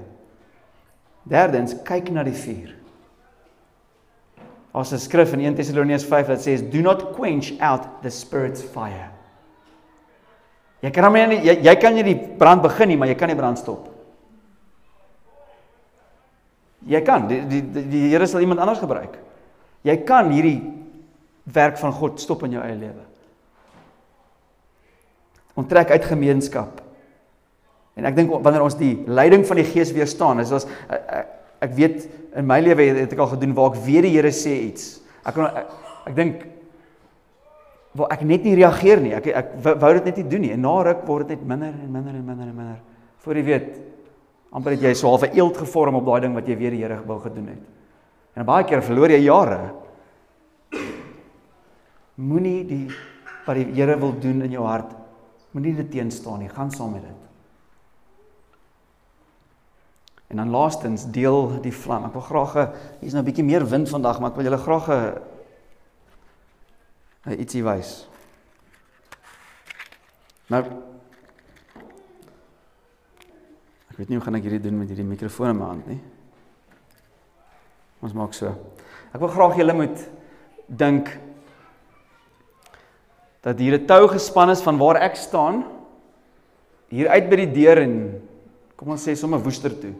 [1.28, 2.74] Derdens, kyk na die vuur.
[4.74, 8.62] As 'n skrif in 1 Tessalonians 5 wat sê do not quench out the spirit's
[8.62, 9.10] fire.
[10.82, 13.28] Jy kan hom nie jy, jy kan nie die brand begin nie, maar jy kan
[13.28, 13.97] die brand stop.
[16.88, 19.18] Jy kan die die die, die Here sal iemand anders gebruik.
[19.86, 20.60] Jy kan hierdie
[21.52, 23.04] werk van God stop in jou eie lewe.
[25.58, 26.82] Onttrek uit gemeenskap.
[27.98, 31.34] En ek dink wanneer ons die leiding van die Gees weerstaan, is ons ek,
[31.66, 32.04] ek weet
[32.38, 35.00] in my lewe het ek al gedoen waar ek weer die Here sê iets.
[35.26, 35.72] Ek kon ek,
[36.06, 36.46] ek dink
[37.98, 39.14] waar ek net nie reageer nie.
[39.18, 40.54] Ek ek wou dit net nie doen nie.
[40.54, 42.78] En na ruk word dit net minder en minder en minder en minder.
[43.24, 43.72] Voor jy weet,
[44.52, 46.82] amper het jy so half 'n eeld gevorm op daai ding wat jy weer die
[46.82, 47.62] Here wou gedoen het.
[48.34, 49.74] En baie keer verloor jy jare.
[52.14, 52.88] Moenie die
[53.46, 54.92] wat die Here wil doen in jou hart,
[55.52, 56.48] moenie dit teenstaan nie.
[56.48, 57.28] Gaan saam met dit.
[60.28, 62.04] En dan laastens deel die vlam.
[62.04, 62.54] Ek wil graag
[63.00, 64.88] hier's nou 'n bietjie meer wind vandag, maar ek wil julle graag
[67.26, 68.08] 'n ietsie wys.
[70.48, 70.64] Nou
[73.98, 75.96] Ek weet nie hoe gaan ek hierdie doen met hierdie mikrofoon in my hand nie.
[77.98, 78.52] Ons maak so.
[79.10, 80.04] Ek wil graag julle moet
[80.70, 81.08] dink
[83.42, 85.64] dat hier 'n tou gespan is van waar ek staan
[86.94, 88.22] hier uit by die deur en
[88.76, 89.94] kom ons sê sommer woester toe.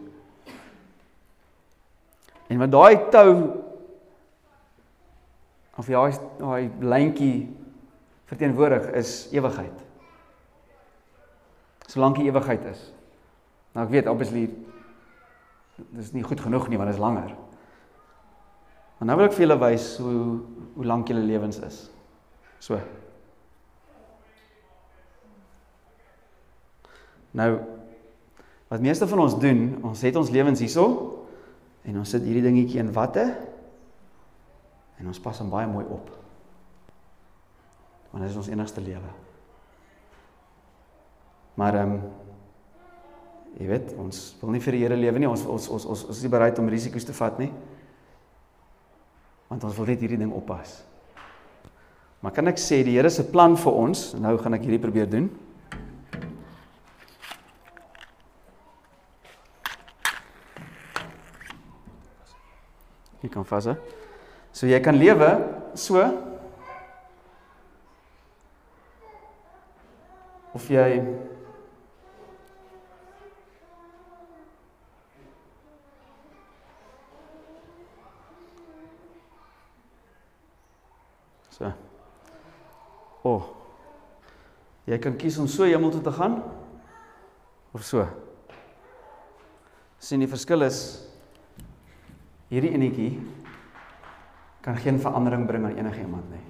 [2.47, 3.59] En wat daai tou
[5.75, 7.51] of daai daai lyntjie
[8.31, 9.75] verteenwoordig is ewigheid.
[11.85, 12.93] Solank die ewigheid is.
[13.75, 14.47] Nou ek weet obviously
[15.95, 17.35] dis nie goed genoeg nie want dit is langer.
[18.99, 20.23] Maar nou wil ek vir julle wys hoe
[20.79, 21.77] hoe lank julle lewens is.
[22.63, 22.79] So.
[27.35, 27.51] Nou
[28.69, 31.19] wat meeste van ons doen, ons het ons lewens hierso
[31.89, 33.25] En ons sit hierdie dingetjie in watte
[34.99, 36.09] en ons pas hom baie mooi op.
[38.11, 39.13] Want dit is ons enigste lewe.
[41.59, 42.09] Maar ehm um,
[43.59, 45.27] jy weet, ons wil nie vir die Here lewe nie.
[45.29, 47.49] Ons ons ons ons, ons is nie bereid om risiko's te vat nie.
[49.49, 50.79] Want ons wil net hierdie ding oppas.
[52.23, 55.11] Maar kan ek sê die Here se plan vir ons, nou gaan ek hierdie probeer
[55.11, 55.29] doen.
[63.19, 63.75] Jy kan vas hè.
[64.55, 65.27] So jy kan lewe
[65.77, 65.99] so
[70.55, 70.87] of jy
[81.59, 81.71] So.
[83.23, 83.35] O.
[83.35, 83.47] Oh.
[84.87, 86.39] Jy kan kies om so hemel toe te gaan
[87.75, 88.05] of so.
[89.99, 90.79] Sien die verskil is
[92.49, 93.11] hierdie enetjie
[94.63, 96.45] kan geen verandering bring aan enige iemand nie.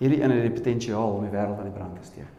[0.00, 2.34] Hierdie een het die potensiaal om die wêreld aan die brand te steek.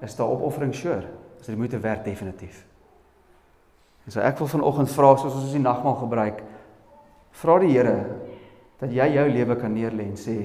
[0.00, 1.10] Is daar opoffering sure?
[1.40, 2.64] Is dit moeite werd definitief?
[4.06, 6.42] En so ek wil vanoggend vra soos ons die nagmaal gebruik,
[7.42, 7.98] vra die Here
[8.80, 10.36] dat jy jou lewe kan neerlê en sê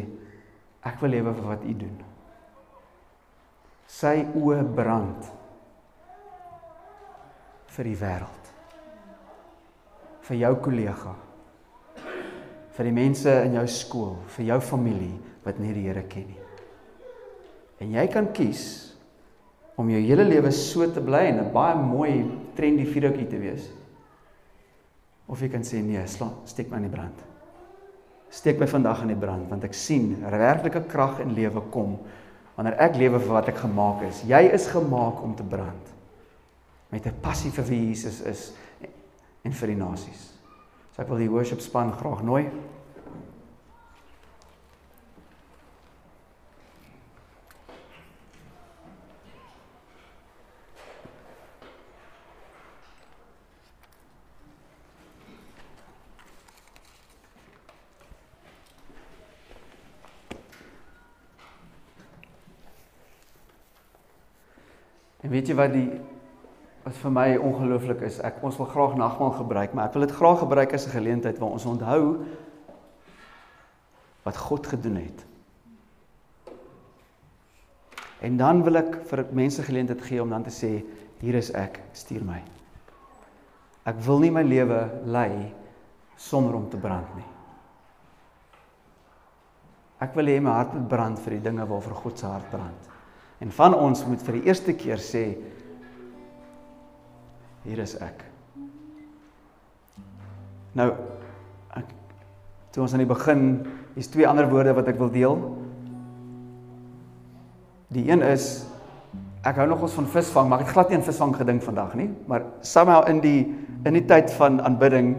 [0.86, 2.00] ek wil lewe vir wat U doen.
[3.88, 5.30] Sy oë brand
[7.76, 8.50] vir die wêreld.
[10.26, 11.14] Vir jou kollega.
[12.76, 15.14] Vir die mense in jou skool, vir jou familie
[15.46, 16.42] wat nie die Here ken nie.
[17.80, 18.66] En jy kan kies
[19.80, 22.26] om jou hele lewe so te bly en 'n baie mooi
[22.56, 23.72] trendy videoetjie te wees.
[25.28, 27.35] Of jy kan sê nee, slaan, steek my in die brand
[28.36, 31.98] steek my vandag in die brand want ek sien werklike krag en lewe kom
[32.56, 34.22] wanneer ek lewe vir wat ek gemaak is.
[34.28, 35.92] Jy is gemaak om te brand
[36.92, 38.54] met 'n passie vir wie Jesus is
[39.44, 40.32] en vir die nasies.
[40.96, 42.46] So ek wil die worship span graag nooi.
[65.26, 65.88] En weet jy wat die
[66.86, 70.12] wat vir my ongelooflik is, ek ons wil graag nagmaal gebruik, maar ek wil dit
[70.14, 72.22] graag gebruik as 'n geleentheid waar ons onthou
[74.22, 75.26] wat God gedoen het.
[78.22, 80.86] En dan wil ek vir mense geleentheid gee om dan te sê
[81.20, 82.44] hier is ek, stuur my.
[83.86, 85.54] Ek wil nie my lewe lei
[86.16, 87.30] sonder om te brand nie.
[90.00, 92.95] Ek wil hê my hart moet brand vir die dinge waarvoor God se hart brand.
[93.44, 95.26] En van ons moet vir die eerste keer sê
[97.66, 98.24] hier is ek.
[100.78, 100.92] Nou
[101.76, 101.92] ek
[102.76, 103.46] toe ons aan die begin,
[103.96, 105.40] hier's twee ander woorde wat ek wil deel.
[107.96, 108.66] Die een is
[109.46, 112.10] ek hou nogals van visvang, maar ek het glad nie aan visvang gedink vandag nie,
[112.30, 113.40] maar somehow in die
[113.86, 115.12] in die tyd van aanbidding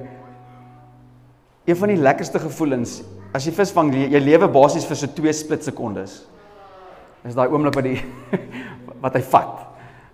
[1.67, 3.01] een van die lekkerste gevoelens
[3.35, 6.25] as jy visvang, jy, jy lewe basies vir so 2 split sekondes
[7.27, 7.99] is daai oomblik wat die
[9.05, 9.65] wat hy vat.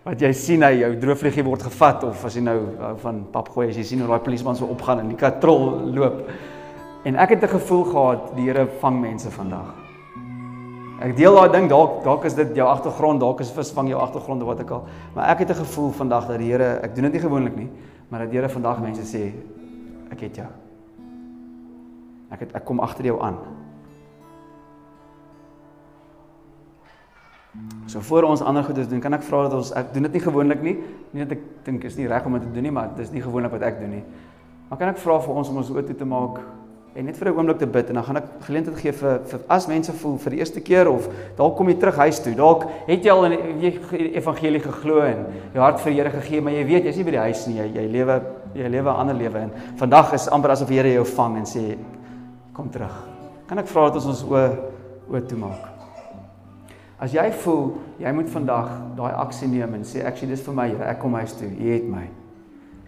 [0.03, 2.57] Wat jy sien hy jou droofvliegie word gevat of as jy nou
[3.05, 6.25] van pap gooi as jy sien hoe daai polisieman so opgaan en die katrol loop.
[7.07, 9.75] En ek het 'n gevoel gehad die Here vang mense vandag.
[11.03, 14.43] Ek deel daai ding dalk dalk is dit jou agtergrond, dalk is visvang jou agtergrond
[14.43, 14.85] of wat ek al,
[15.15, 17.69] maar ek het 'n gevoel vandag dat die Here, ek doen dit nie gewoonlik nie,
[18.09, 19.33] maar dat die Here vandag mense sê
[20.11, 20.47] ek het jou.
[22.31, 23.37] Ek het ek kom agter jou aan.
[27.87, 30.25] So voor ons ander goedes doen, kan ek vra dat ons ek doen dit nie
[30.25, 30.77] gewoonlik nie.
[31.13, 33.13] Nie dat ek dink is nie reg om dit te doen nie, maar dit is
[33.13, 34.03] nie gewoonlik wat ek doen nie.
[34.71, 36.41] Maar kan ek vra vir ons om ons oë toe te maak
[36.97, 39.41] en net vir 'n oomblik te bid en dan gaan ek geleentheid gee vir, vir
[39.49, 42.35] as mense voel vir die eerste keer of dalk kom jy terug huis toe.
[42.35, 46.41] Dalk het jy al in die evangelie geglo en jou hart vir die Here gegee,
[46.41, 47.57] maar jy weet jy's nie by die huis nie.
[47.57, 48.23] Jy jy lewe
[48.55, 51.45] jy lewe 'n ander lewe en vandag is amper asof die Here jou vang en
[51.45, 51.77] sê
[52.55, 52.93] kom terug.
[53.47, 54.57] Kan ek vra dat ons ons oë
[55.11, 55.72] oë toe maak?
[57.03, 60.69] As jy voel jy moet vandag daai aksie neem en sê actually dis vir my
[60.71, 61.49] Here, ek kom huis toe.
[61.51, 62.05] U het my.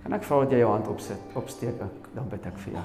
[0.05, 1.83] Kan ek vra dat jy jou hand opsit, opsteek,
[2.15, 2.85] dan bid ek vir jou.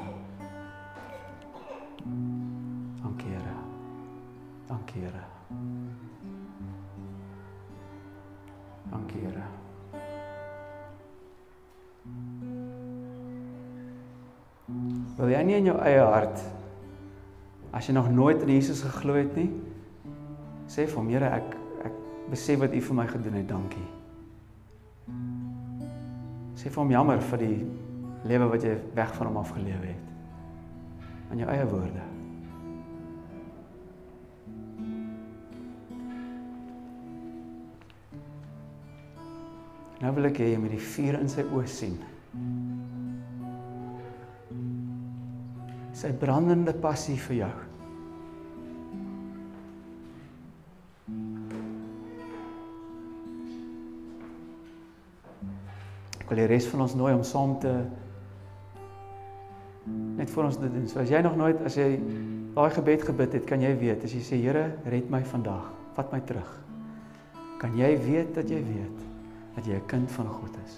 [3.03, 3.55] Dankie Here.
[4.71, 5.23] Dankie Here.
[8.89, 9.47] Dankie Here.
[15.19, 16.41] Wil jy nie in jou eie hart
[17.75, 19.51] as jy nog nooit in Jesus geglo het nie,
[20.69, 21.55] sê vir hom, Here, ek
[21.89, 21.95] ek
[22.29, 23.49] besef wat U vir my gedoen het.
[23.49, 23.87] Dankie.
[26.59, 27.57] Sê vir hom jammer vir die
[28.29, 31.03] lewe wat jy weg van hom af gelewe het.
[31.33, 32.05] In jou eie woorde.
[39.99, 41.97] Nou wil ek hê jy moet die vuur in sy oë sien.
[45.99, 47.68] Sy brandende passie vir jou.
[56.29, 57.71] Ek wil die res van ons nooi om saam te
[59.89, 60.83] net vir ons dit doen.
[60.85, 61.87] So as jy nog nooit as jy
[62.53, 66.11] daai gebed gebid het, kan jy weet as jy sê Here, red my vandag, vat
[66.13, 66.51] my terug.
[67.57, 68.99] Kan jy weet dat jy weet
[69.55, 70.75] dat jy 'n kind van God is.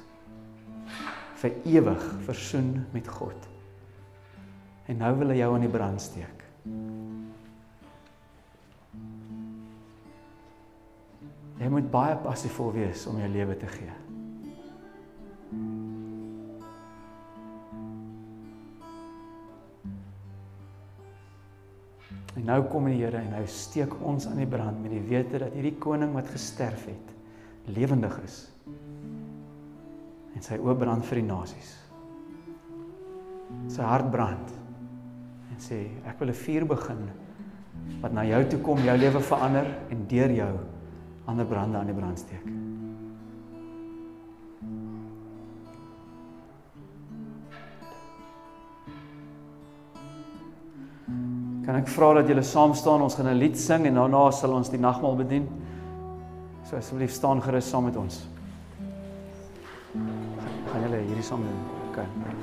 [1.43, 3.49] Vir ewig versoen met God.
[4.87, 6.45] En nou wil hy jou aan die brand steek.
[11.59, 14.00] Jy moet baie passievol wees om jou lewe te gee.
[22.39, 25.41] En nou kom die Here en hy steek ons aan die brand met die wete
[25.43, 27.11] dat hierdie koning wat gesterf het,
[27.75, 28.37] lewendig is.
[30.35, 31.73] En sy oë brand vir die nasies.
[33.71, 34.55] Sy hart brand
[35.51, 37.03] en sê ek wil 'n vuur begin
[38.01, 40.53] wat na jou toe kom, jou lewe verander en deur jou
[41.25, 42.70] ander brande aan die brand steek.
[51.65, 54.53] Kan ek vra dat julle saam staan, ons gaan 'n lied sing en daarna sal
[54.53, 55.47] ons die nagmaal bedien.
[56.65, 58.27] So asseblief staan gerus saam met ons.
[60.71, 61.59] Gaan julle hierdie saam doen?
[61.91, 62.40] Okay.